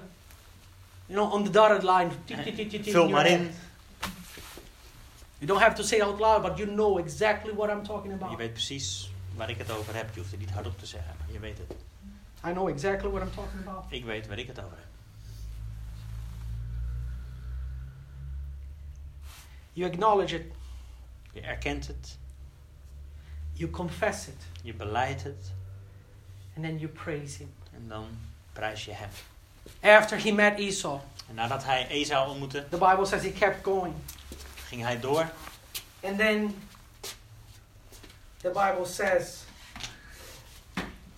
[1.05, 2.09] you know on the dotted line.
[2.91, 3.51] Vul maar in.
[5.43, 8.11] You don't have to say it out loud, but you know exactly what I'm talking
[8.11, 8.37] Je about.
[8.37, 10.13] weet precies waar ik het over heb.
[10.13, 11.71] Je hoeft het niet hardop te zeggen, maar je weet het.
[12.47, 13.83] I know exactly what I'm talking about.
[13.89, 14.87] Ik weet waar ik het over heb.
[19.73, 20.45] You acknowledge it,
[21.31, 22.17] Je erkent het,
[23.53, 25.51] you confess it, je beleidt het
[26.55, 27.53] and then you praise Him.
[27.73, 28.05] en dan
[28.53, 29.09] prijs je hem.
[29.99, 33.93] After he met Esau, En nadat hij Esau ontmoette, the Bible says he kept going.
[34.73, 35.31] Ging hij door.
[36.03, 36.55] And then
[38.37, 39.43] the Bible says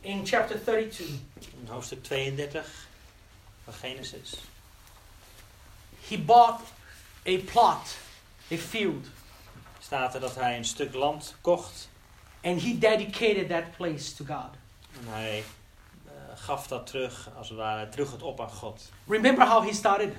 [0.01, 1.05] in chapter 32,
[1.39, 2.87] In hoofdstuk 32
[3.63, 4.33] van Genesis.
[6.07, 6.61] he bought
[7.27, 7.97] a plot,
[8.51, 9.07] a field,
[9.79, 11.89] Staat er dat hij een stuk land kocht
[12.43, 14.51] and he dedicated that place to God.
[14.99, 15.43] En hij
[16.05, 18.91] eh, gaf dat terug, als het ware, terug het op aan God.
[19.07, 20.13] Remember how he started?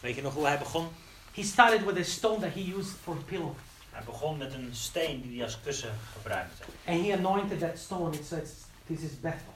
[0.00, 0.88] Weet je nog hoe hij begon?
[1.32, 3.54] He started with a stone that he used for a pillow.
[3.90, 6.62] Hij begon met een steen die hij als kussen gebruikte.
[6.86, 8.14] And he anointed that stone.
[8.16, 8.50] It says,
[8.86, 9.52] This is Bethel.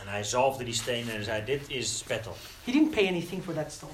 [0.00, 2.36] En hij zalfde die stenen en zei, dit is Bethel.
[2.64, 3.92] He didn't pay anything for that stone.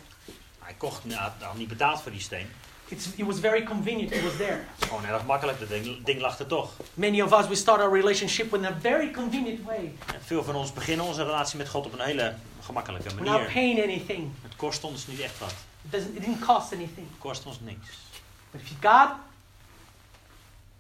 [0.59, 2.47] Hij kocht, hij had niet betaald voor die steen.
[2.89, 4.13] It's, it was very convenient.
[4.13, 4.61] It was there.
[4.79, 6.71] Gewoon erg makkelijk, dat ding, ding lag er toch.
[6.95, 9.93] Many of us, we start our relationship in a very convenient way.
[10.15, 13.33] En veel van ons beginnen onze relatie met God op een hele gemakkelijke We're not
[13.33, 13.53] manier.
[13.53, 14.31] paying anything.
[14.43, 15.55] Het kost ons niet echt wat.
[15.87, 17.09] It, doesn't, it didn't cost anything.
[17.19, 17.89] Kost ons niks.
[18.53, 19.11] But if God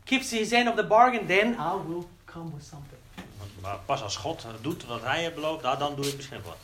[0.04, 2.98] keeps his end of the bargain, then I will come with something.
[3.60, 6.56] Maar pas als God doet wat hij nou, dan doe ik misschien wat.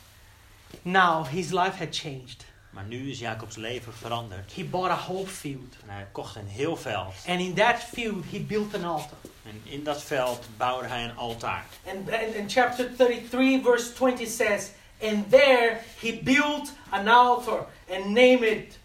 [0.81, 2.45] Now his life had changed.
[2.69, 4.53] Maar nu is Jacobs leven veranderd.
[4.55, 5.75] He bought a whole field.
[5.81, 7.13] En hij kocht een heel veld.
[7.27, 9.17] And in that field, he built an altar.
[9.45, 11.65] En in dat veld bouwde hij een altaar.
[11.87, 14.69] And, and chapter 33, verse 20 says,
[15.01, 18.79] And there he built an altar and named it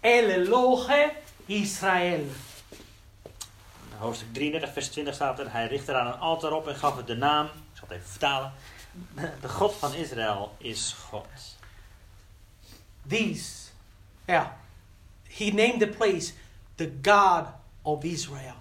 [0.00, 1.12] El Elohe
[1.46, 2.26] Israel.
[3.90, 6.96] In hoofdstuk 33, vers 20 staat er: Hij richtte daar een altaar op en gaf
[6.96, 7.46] het de naam.
[7.46, 8.52] Ik zal het even vertalen.
[9.40, 11.56] De God van Israël is God.
[13.08, 13.70] These,
[14.26, 14.46] yeah,
[15.28, 16.32] he named the place
[16.74, 17.46] the God
[17.82, 18.54] of Israel.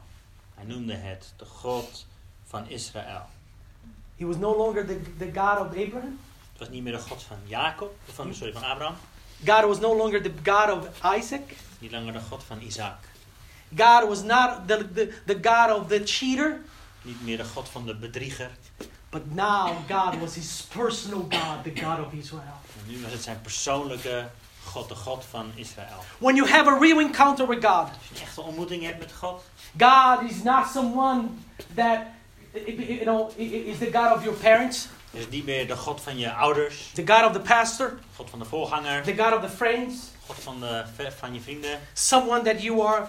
[0.55, 2.05] Hij noemde het de God
[2.43, 3.25] van Israël.
[4.23, 6.19] He was no longer the, the God of Abraham.
[6.51, 8.95] Het was niet meer de God van Jacob, van, sorry, van Abraham.
[9.45, 11.55] God was no longer the God of Isaac.
[11.79, 12.97] Niet langer de God van Isaac.
[13.75, 16.61] God was not the, the, the God of the cheater.
[17.01, 18.49] Niet meer de God van de bedrieger.
[19.09, 22.59] But now God was his personal God, the God of Israel.
[22.79, 24.29] En nu was het zijn persoonlijke
[24.63, 26.03] God, de God van Israël.
[26.17, 29.13] When you have a real encounter with God, Als je een echte ontmoeting hebt met
[29.13, 29.43] God,
[29.77, 31.27] God is not someone
[31.75, 31.97] that
[32.53, 36.31] you know is the God of your parents, is niet meer de God van je
[36.31, 39.95] ouders, the God of the pastor, God van de voorganger, the God of the friends,
[40.25, 40.83] God van, de,
[41.17, 43.07] van je vrienden, someone that you are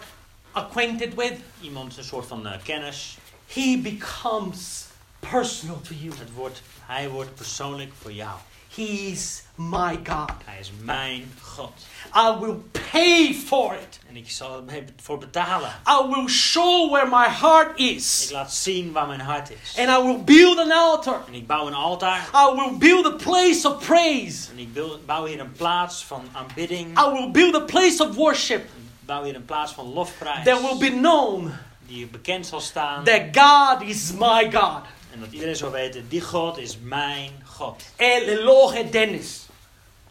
[0.53, 1.38] acquainted with.
[1.61, 3.16] iemand een soort van eh, kennis.
[3.47, 4.84] He becomes
[5.18, 6.14] personal to you.
[6.18, 8.38] Het wordt, hij wordt persoonlijk voor jou.
[8.75, 10.31] He's my God.
[10.45, 11.72] Hij is mijn God.
[12.16, 12.62] I will
[12.93, 13.99] pay for it.
[14.09, 15.68] En ik zal er mee voor betalen.
[15.89, 18.29] I will show where my heart Ik is.
[18.33, 19.79] laat zien waar mijn hart is.
[19.79, 21.20] And I will build an altar.
[21.27, 22.29] En ik bouw een altaar.
[22.35, 24.51] I will build a place of praise.
[24.51, 24.75] En ik
[25.07, 26.99] bouw hier een plaats van aanbidding.
[26.99, 30.45] I will build a place of worship Ik bouw hier een plaats van lofprijs.
[30.45, 31.53] that will be known
[31.87, 33.05] Die bekend zal staan.
[33.05, 34.83] that God is my God.
[35.12, 37.82] En dat iedereen zal weten, die God is mijn God.
[37.96, 39.48] El Elohe Dennis.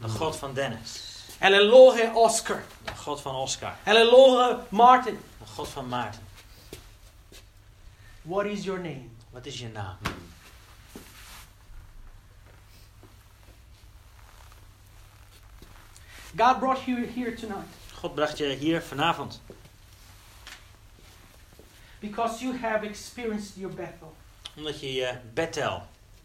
[0.01, 1.27] De God van Dennis.
[1.39, 2.63] El Elohe Oscar.
[2.85, 3.75] De God van Oscar.
[3.85, 5.19] El Elohe Martin.
[5.39, 6.21] De God van Maarten.
[8.23, 9.09] What is your name?
[9.31, 9.97] Wat is je naam?
[16.35, 17.67] God brought you here tonight
[18.01, 19.39] God bracht je hier vanavond.
[22.01, 24.13] because you have experienced your Bethel.
[24.57, 25.83] Omdat je je Bethel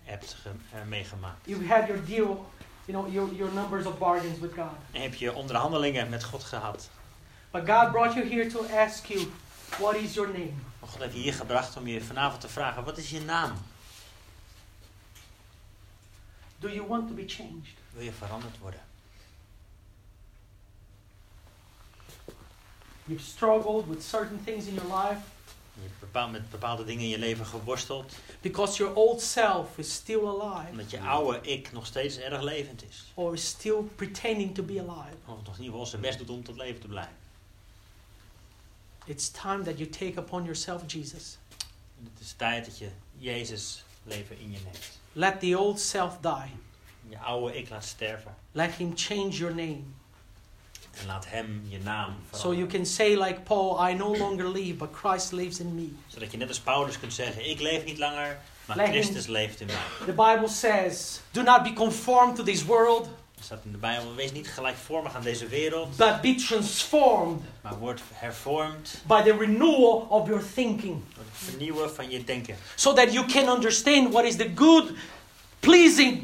[0.08, 1.46] hebt eh, meegemaakt.
[1.46, 2.50] You had your deal,
[2.84, 4.72] you know, your, your numbers of bargains with God.
[4.90, 6.90] En heb je onderhandelingen met God gehad.
[7.50, 9.30] But God brought you here to ask you,
[9.78, 10.52] what is your name?
[10.80, 13.52] Maar God heeft je hier gebracht om je vanavond te vragen, wat is je naam?
[16.58, 17.76] Do you want to be changed?
[17.90, 18.80] Wil je veranderd worden?
[23.04, 25.20] You've struggled with certain things in your life
[25.82, 28.12] Je hebt bepaald, met bepaalde dingen in je leven geworsteld.
[28.40, 32.84] because your old self is still alive Omdat je oude ik nog steeds erg levend
[32.88, 33.04] is.
[33.14, 35.16] or is still pretending to be alive.
[35.26, 37.12] Of nog in ieder geval zijn best doet om tot leven te blijven.
[39.04, 41.38] It's time that you take upon yourself Jesus.
[42.02, 44.98] Het is tijd dat je Jezus leven in je neemt.
[45.12, 46.52] Let the old self die.
[47.08, 48.34] Je oude ik laat sterven.
[48.52, 49.82] Let him change your name.
[51.00, 52.58] En laat hem je naam So veranderen.
[52.58, 55.88] you can say, like Paul, I no longer live, but Christ lives in me.
[56.06, 59.60] Zodat je net als Paulus kunt zeggen, ik leef niet langer, maar hem- Christus leeft
[59.60, 59.76] in mij.
[60.06, 63.06] The Bible says, Do not be conformed to this world,
[63.38, 67.78] Er staat in de Bijbel, wees niet gelijkvormig aan deze wereld, but be transformed maar
[67.78, 72.56] word hervormd by the renewal of your thinking, door het vernieuwen van je denken.
[72.74, 74.90] so that you can understand what is the good,
[75.60, 76.22] pleasing,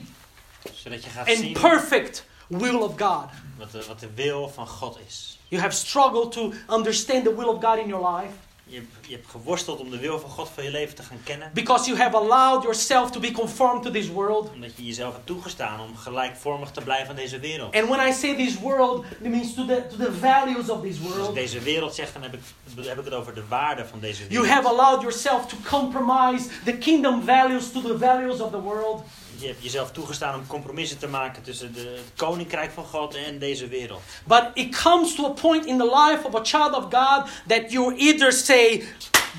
[0.74, 3.24] Zodat je gaat and zien perfect will of God.
[3.58, 5.38] Wat de, wat de wil van God is.
[5.48, 8.32] You have struggled to understand the will of God in your life.
[8.66, 11.20] Je, hebt- je hebt geworsteld om de wil van God voor je leven te gaan
[11.24, 11.50] kennen.
[11.54, 14.50] Because you have allowed yourself to be conformed to this world.
[14.54, 17.74] Omdat je jezelf hebt toegestaan om gelijkvormig te blijven aan deze wereld.
[17.76, 20.96] And when I say this world, it means to the, to the values of this
[21.00, 21.34] Als ik world.
[21.34, 22.40] deze wereld zeg, dan heb ik,
[22.86, 24.48] heb ik het over de waarde van deze You wereld.
[24.48, 29.02] have allowed yourself to compromise the kingdom values to the values of the world.
[29.38, 33.38] Je hebt jezelf toegestaan om compromissen te maken tussen de, het koninkrijk van God en
[33.38, 34.02] deze wereld.
[34.24, 37.72] But it comes to a point in the life of a child of God that
[37.72, 38.84] you either say,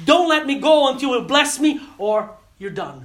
[0.03, 3.01] Don't let me go until you bless me, or you're done.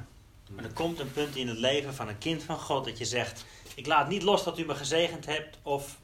[0.49, 3.05] Maar er komt een punt in het leven van een kind van God dat je
[3.05, 5.99] zegt: Ik laat niet los dat u me gezegend hebt, of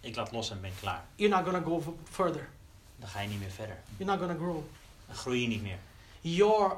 [0.00, 1.04] ik laat los en ben klaar.
[1.14, 2.48] You're not to go further.
[2.96, 3.78] Dan ga je niet meer verder.
[3.96, 4.62] You're not to grow.
[5.06, 5.78] Dan groei je niet meer.
[6.20, 6.76] Your,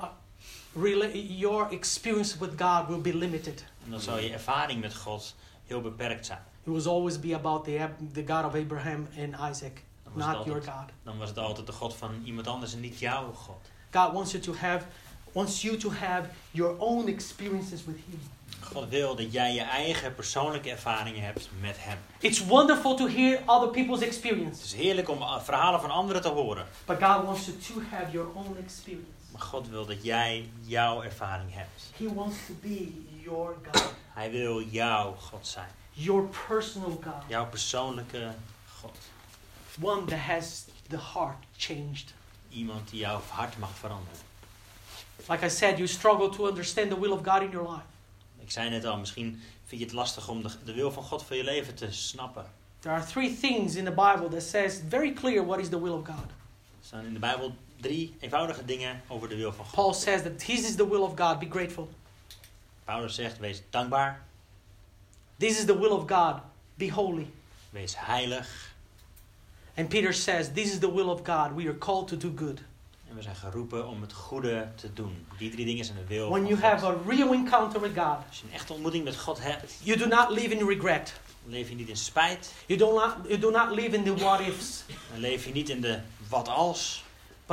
[0.74, 3.64] your experience with God will be limited.
[3.84, 5.34] En dan zal je ervaring met God
[5.66, 6.38] heel beperkt zijn.
[6.64, 10.54] It will always be about the, the God of Abraham and Isaac, het not your
[10.54, 10.88] altijd, God.
[11.02, 13.60] dan was het altijd de God van iemand anders en niet jouw God.
[13.90, 14.84] God wants you to have
[15.32, 18.20] wants you to have your own experiences with Him.
[18.60, 21.98] God wil dat jij je eigen persoonlijke ervaringen hebt met Hem.
[22.18, 26.22] It's wonderful to hear other people's Het experience, is heerlijk om uh, verhalen van anderen
[26.22, 26.66] te horen.
[26.86, 29.21] but God wants you to have your own experience.
[29.33, 31.83] Maar God wil dat jij jouw ervaring hebt.
[31.97, 32.93] He wants to be
[33.24, 35.68] your God, Hij wil jouw God zijn.
[35.93, 38.35] your personal God, Jouw persoonlijke
[38.80, 38.99] God.
[39.80, 42.14] one that has the heart changed.
[42.49, 44.18] Iemand die jouw hart mag veranderen.
[45.28, 47.85] Like I said, you struggle to understand the will of God in your life.
[48.39, 51.22] Ik zei net al, misschien vind je het lastig om de, de wil van God
[51.24, 52.47] voor je leven te snappen.
[52.78, 55.93] There are three things in the Bible that says very clear what is the will
[55.93, 56.16] of God.
[56.80, 59.74] Er staan in de Bijbel drie eenvoudige dingen over de wil van God.
[59.74, 61.39] Paul says that this is the will of God.
[61.39, 61.89] Be grateful.
[62.85, 64.22] Paulus zegt, wees dankbaar,
[65.39, 66.41] This is the will of God.
[66.74, 67.26] Be holy.
[67.70, 68.70] wees heilig.
[69.76, 71.55] And Peter says, This is the will of God.
[71.55, 72.61] We are called to do good.
[73.09, 75.26] En we zijn geroepen om het goede te doen.
[75.39, 76.95] Die drie dingen zijn de wil When you van have God.
[76.95, 80.07] a real encounter with God, Als je een echte ontmoeting met God hebt, you do
[80.07, 81.12] not live in regret.
[81.47, 82.53] leef je niet in spijt.
[82.66, 85.68] You do not, you do not live in the what ifs, Dan leef je niet
[85.68, 87.05] in de wat als.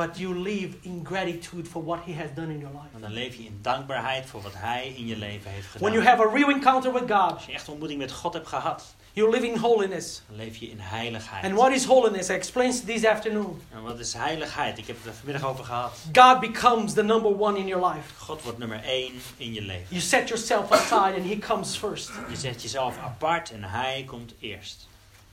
[0.06, 2.88] But you live in gratitude for what He has done in your life.
[2.92, 5.80] Maar dan leef je in dankbaarheid voor wat Hij in je leven heeft gedaan.
[5.80, 8.48] When you have a real encounter with God, Als je echt ontmoeting met God hebt
[8.48, 10.22] gehad, you live in holiness.
[10.28, 11.44] dan leef je in heiligheid.
[11.44, 12.28] And what is holiness?
[12.28, 13.62] I explained this afternoon.
[13.72, 14.78] En wat is heiligheid?
[14.78, 15.92] Ik heb het er vanmiddag over gehad.
[16.12, 18.14] God becomes the number one in your life.
[18.18, 19.86] God wordt nummer één in je leven.
[19.88, 22.10] You set yourself aside and He comes first.
[22.28, 24.88] Je zet jezelf apart en Hij komt eerst.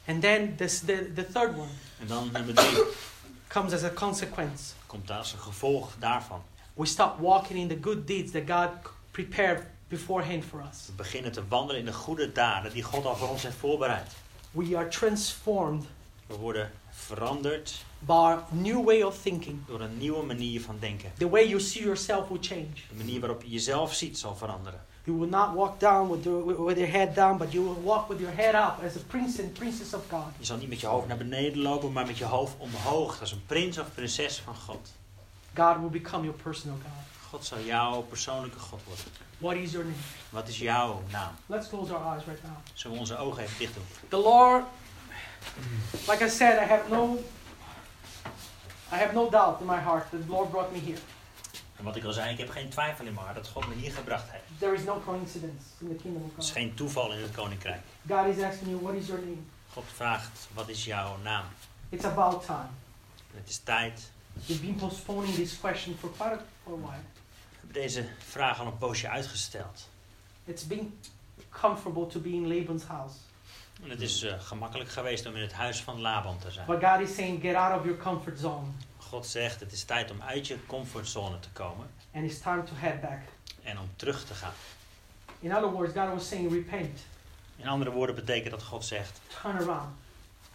[0.08, 2.84] And then this, the, the third one En dan nummer drie
[3.48, 4.74] comes as a consequence.
[4.86, 6.42] komt als een gevolg daarvan.
[6.74, 8.70] We stop walking in the good deeds that God
[9.12, 10.86] prepared beforehand for us.
[10.86, 14.12] We beginnen te wandelen in de goede daden die God al voor ons heeft voorbereid.
[14.52, 15.86] We are transformed
[16.28, 19.60] We worden veranderd by new way of thinking.
[19.68, 21.12] door een nieuwe manier van denken.
[21.18, 22.68] The way you see yourself will change.
[22.90, 24.86] De manier waarop je jezelf ziet zal veranderen.
[25.08, 28.10] You will not walk down with your, with your head down, but you will walk
[28.10, 30.34] with your head up as a prince and princess of God.
[30.38, 33.20] Je zal niet met je hoofd naar beneden lopen, maar met je hoofd omhoog.
[33.20, 34.92] als een prins of prinses van God.
[35.54, 37.30] God will become your personal God.
[37.30, 39.06] God zal jouw persoonlijke God worden.
[39.38, 39.98] What is your name?
[40.30, 41.36] Wat is jouw naam?
[41.46, 42.58] Let's close our eyes right now.
[42.74, 43.84] Zullen we onze ogen even dicht doen?
[44.10, 44.64] The Lord,
[46.08, 47.18] like I said, I have no,
[48.92, 51.00] I have no doubt in my heart that the Lord brought me here.
[51.78, 53.74] En wat ik al zei, ik heb geen twijfel in mijn hart dat God me
[53.76, 54.44] hier gebracht heeft.
[54.60, 56.58] There is no coincidence in the kingdom of Het is God.
[56.58, 57.82] geen toeval in het koninkrijk.
[58.08, 59.38] God is asking you, what is your name?
[59.74, 61.46] God vraagt, wat is jouw naam?
[61.90, 62.70] It's about time.
[63.32, 64.12] En het is tijd.
[64.46, 67.02] You've been postponing this question for quite a, for a while.
[67.52, 69.90] We hebben deze vraag al een poosje uitgesteld.
[70.46, 71.00] It's been
[71.50, 73.16] comfortable to be in Laban's house.
[73.84, 76.66] En het is eh, gemakkelijk geweest om in het huis van Laban te zijn.
[76.66, 78.68] But God is saying, get out of your comfort zone.
[79.08, 82.74] God zegt, het is tijd om uit je comfortzone te komen And it's time to
[82.76, 83.20] head back.
[83.64, 84.54] en om terug te gaan.
[85.40, 87.00] In other words, God was saying, repent,
[87.56, 89.96] In andere woorden betekent dat God zegt, turn around.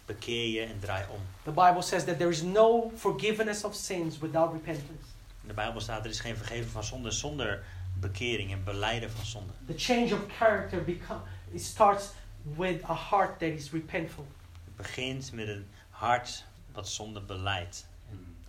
[0.06, 1.20] bekeer je en draai om.
[1.42, 5.06] The Bible says that there is no forgiveness of sins without repentance.
[5.42, 7.64] In de Bijbel staat, er is geen vergeven van zonde zonder
[8.00, 9.52] bekering en beleiden van zonde.
[9.66, 11.20] The change of character become,
[11.52, 12.08] it starts
[12.56, 14.26] with a heart that is repentful.
[14.64, 17.86] Het begint met een hart wat zonde beleidt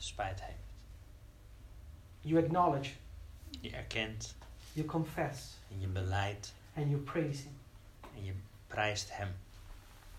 [0.04, 0.58] spijt heeft.
[2.22, 2.92] You acknowledge,
[3.62, 4.36] Je erkent
[4.74, 5.42] you confess,
[5.72, 7.58] en je beleidt and you praise Him.
[8.16, 8.34] en je
[8.68, 9.36] prijst hem.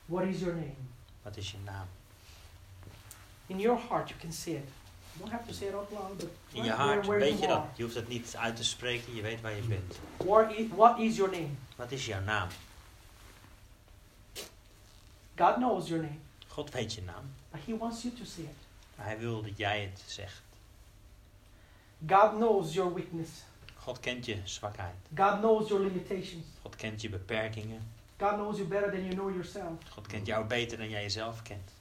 [0.07, 0.75] What is your name?
[1.23, 1.87] Wat is je naam?
[3.47, 4.69] In your heart, you can say it.
[5.13, 7.41] You don't have to say it out loud, but In je hart where, where weet
[7.41, 7.65] je dat.
[7.75, 9.99] Je hoeft het niet uit te spreken, je weet waar je bent.
[10.17, 11.51] What is, what is your name?
[11.77, 12.49] Wat is jouw naam?
[15.37, 16.19] God knows your name,
[16.49, 17.25] God weet je naam.
[17.51, 18.64] but He wants you to say it.
[18.97, 20.43] Maar hij wil dat jij het zegt.
[22.07, 23.31] God knows your weakness.
[23.77, 24.95] God kent je zwakheid.
[25.17, 26.45] God knows your limitations.
[26.63, 27.93] God kent je beperkingen.
[28.19, 29.73] God knows you better than you know yourself.
[29.91, 31.73] God kent jou beter dan jij jezelf kent.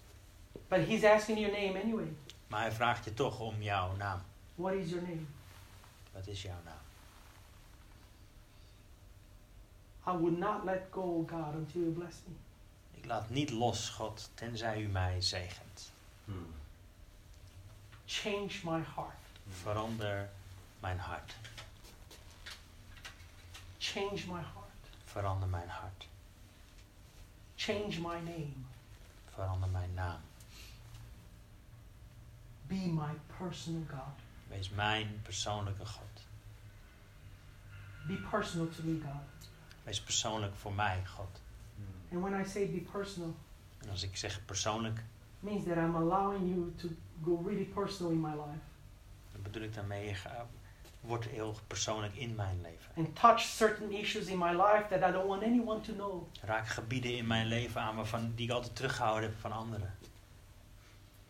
[0.67, 2.13] But He's asking your name anyway.
[2.47, 4.21] Maar hij vraagt je toch om jouw naam.
[4.55, 5.25] What is your name?
[6.11, 6.81] Wat is jouw naam?
[10.05, 12.33] I would not let go, God, until you bless me.
[12.91, 15.91] Ik laat niet los, God, tenzij u mij zegent.
[16.25, 16.53] Hmm.
[18.13, 19.15] Change my heart.
[19.61, 20.29] Verander
[20.79, 21.35] mijn hart.
[23.77, 24.89] Change my heart.
[25.05, 26.07] Verander mijn hart.
[27.55, 28.53] Change my name.
[29.33, 30.19] Verander mijn naam.
[32.67, 34.19] Be my personal God.
[34.47, 36.21] Wees mijn persoonlijke God.
[38.07, 39.49] Be personal to me, God.
[39.83, 41.41] Wees persoonlijk voor mij, God.
[42.11, 43.35] And when I say be personal,
[43.79, 45.03] En als ik zeg persoonlijk,
[45.43, 46.87] means that I'm allowing you to
[47.23, 48.61] go really personal in my life
[49.31, 50.47] dan bedoel ik daarmee, je ga-
[51.01, 52.91] wordt heel persoonlijk in mijn leven.
[52.95, 56.27] and touch certain issues in my life that I don't want anyone to know.
[56.41, 59.93] Raak gebieden in mijn leven aan waarvan, die ik altijd teruggehouden heb van anderen.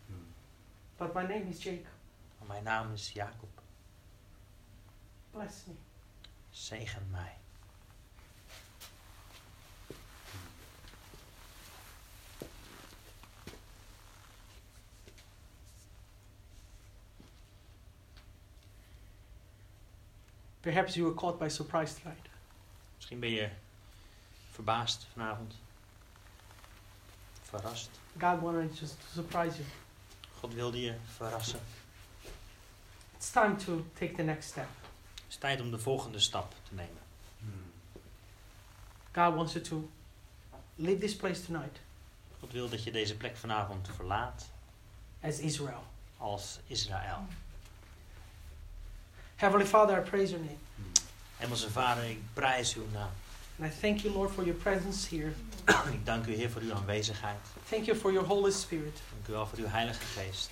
[0.05, 0.25] Hmm.
[0.97, 1.87] But my name is Jacob.
[2.47, 3.49] Mijn naam is Jacob.
[5.31, 5.73] Bless me.
[6.49, 7.37] Zegen mij.
[20.63, 22.29] Perhaps you were caught by surprise tonight.
[22.95, 23.49] Misschien ben je
[24.51, 25.53] verbaasd vanavond.
[27.41, 27.89] Verrast.
[28.17, 29.67] God wanted just to surprise you.
[30.39, 31.59] God wilde je verrassen.
[33.15, 34.67] It's time to take the next step.
[35.15, 37.01] Het is tijd om de volgende stap te nemen.
[37.39, 37.71] Hmm.
[39.11, 39.89] God wants you to
[40.75, 41.79] leave this place tonight
[42.43, 44.49] God wil dat je deze plek vanavond verlaat
[45.21, 45.83] as Israel.
[46.17, 47.25] als Israël.
[49.43, 50.57] Heavenly Father, I praise your name.
[51.37, 53.09] Hemelse Vader, ik prijs uw naam.
[53.59, 55.33] And I thank you, Lord, for your presence here.
[55.91, 57.39] Ik dank u, Heer, voor uw aanwezigheid.
[57.69, 59.01] Thank you for your Holy Spirit.
[59.11, 60.49] Dank u wel voor uw Heilige Geest.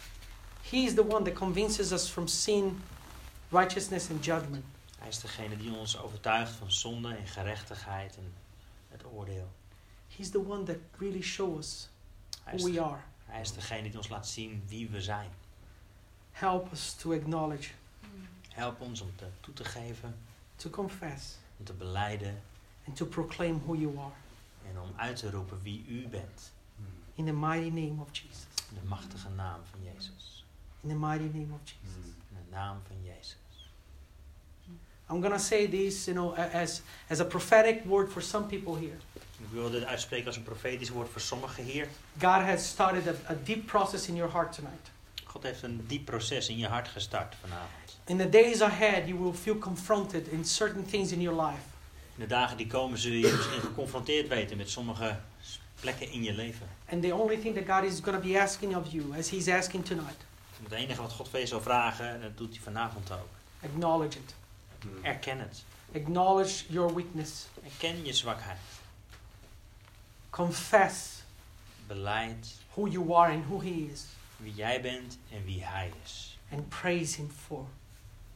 [0.70, 2.84] He is the one that convinces us from sin,
[3.50, 4.66] righteousness, and judgment.
[5.00, 8.34] Hij is degene die ons overtuigt van zonde en gerechtigheid en
[8.90, 9.52] het oordeel.
[10.18, 11.90] He's the one that really shows us
[12.44, 13.02] who is, we are.
[13.26, 15.30] hij is degene die ons laat zien wie we zijn.
[16.32, 17.70] Help us to acknowledge,
[18.52, 20.16] Help ons om te, toe te geven,
[20.56, 22.42] to confess, om te beleiden
[22.88, 24.14] and to proclaim who you are.
[24.70, 26.52] en om uit te roepen wie u bent.
[26.76, 26.86] Hmm.
[27.16, 28.48] In the mighty name of Jesus.
[28.70, 30.46] In de machtige naam van Jezus.
[30.82, 31.80] In the mighty name of Jesus.
[31.94, 32.16] Hmm.
[32.30, 33.36] In de naam van Jezus.
[35.10, 38.98] I'm gonna say this, you know, as as a prophetic word for some people here.
[39.38, 41.88] Ik wil dit uitspreken als een profetisch woord voor sommigen hier.
[42.20, 44.92] God has started a, a deep process in your heart tonight.
[45.24, 47.70] God heeft een diep proces in je hart gestart vanavond.
[48.06, 51.62] In the days ahead, you will feel confronted in certain things in your life.
[52.16, 55.20] In de dagen die komen zul je misschien geconfronteerd weten met sommige
[55.80, 56.68] plekken in je leven.
[56.90, 59.48] And the only thing that God is going to be asking of you, as He's
[59.48, 60.18] asking tonight,
[60.64, 63.30] Het enige wat God van je zal vragen, en dat doet hij vanavond ook.
[63.64, 64.36] acknowledge it.
[64.82, 65.04] Hmm.
[65.04, 65.64] Erken het.
[65.96, 67.48] Acknowledge your weakness.
[67.64, 68.58] Erken je zwakheid.
[70.30, 71.24] Confess
[71.88, 74.06] Beleid who you are and who He is.
[74.38, 76.38] wie jij bent en wie hij is.
[76.52, 77.66] And praise Him for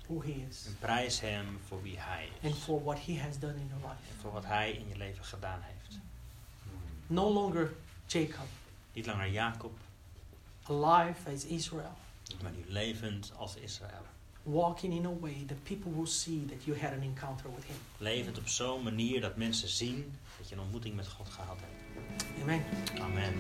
[0.08, 2.62] who He is En prijs hem voor wie hij and is.
[2.62, 4.20] for what He has done in your En life.
[4.22, 5.98] voor wat hij in je leven gedaan heeft.
[7.08, 7.74] No longer
[8.06, 8.48] Jacob,
[8.94, 9.78] Niet langer Jacob,
[10.64, 11.92] alive as Israel,
[12.42, 14.02] maar nu levend als Israël.
[14.44, 17.76] walking in a way that people will see that you had an encounter with Him.
[17.98, 21.84] Levend op zo'n manier dat mensen zien dat je een ontmoeting met God gehad hebt.
[22.42, 22.64] Amen.
[23.02, 23.34] Amen.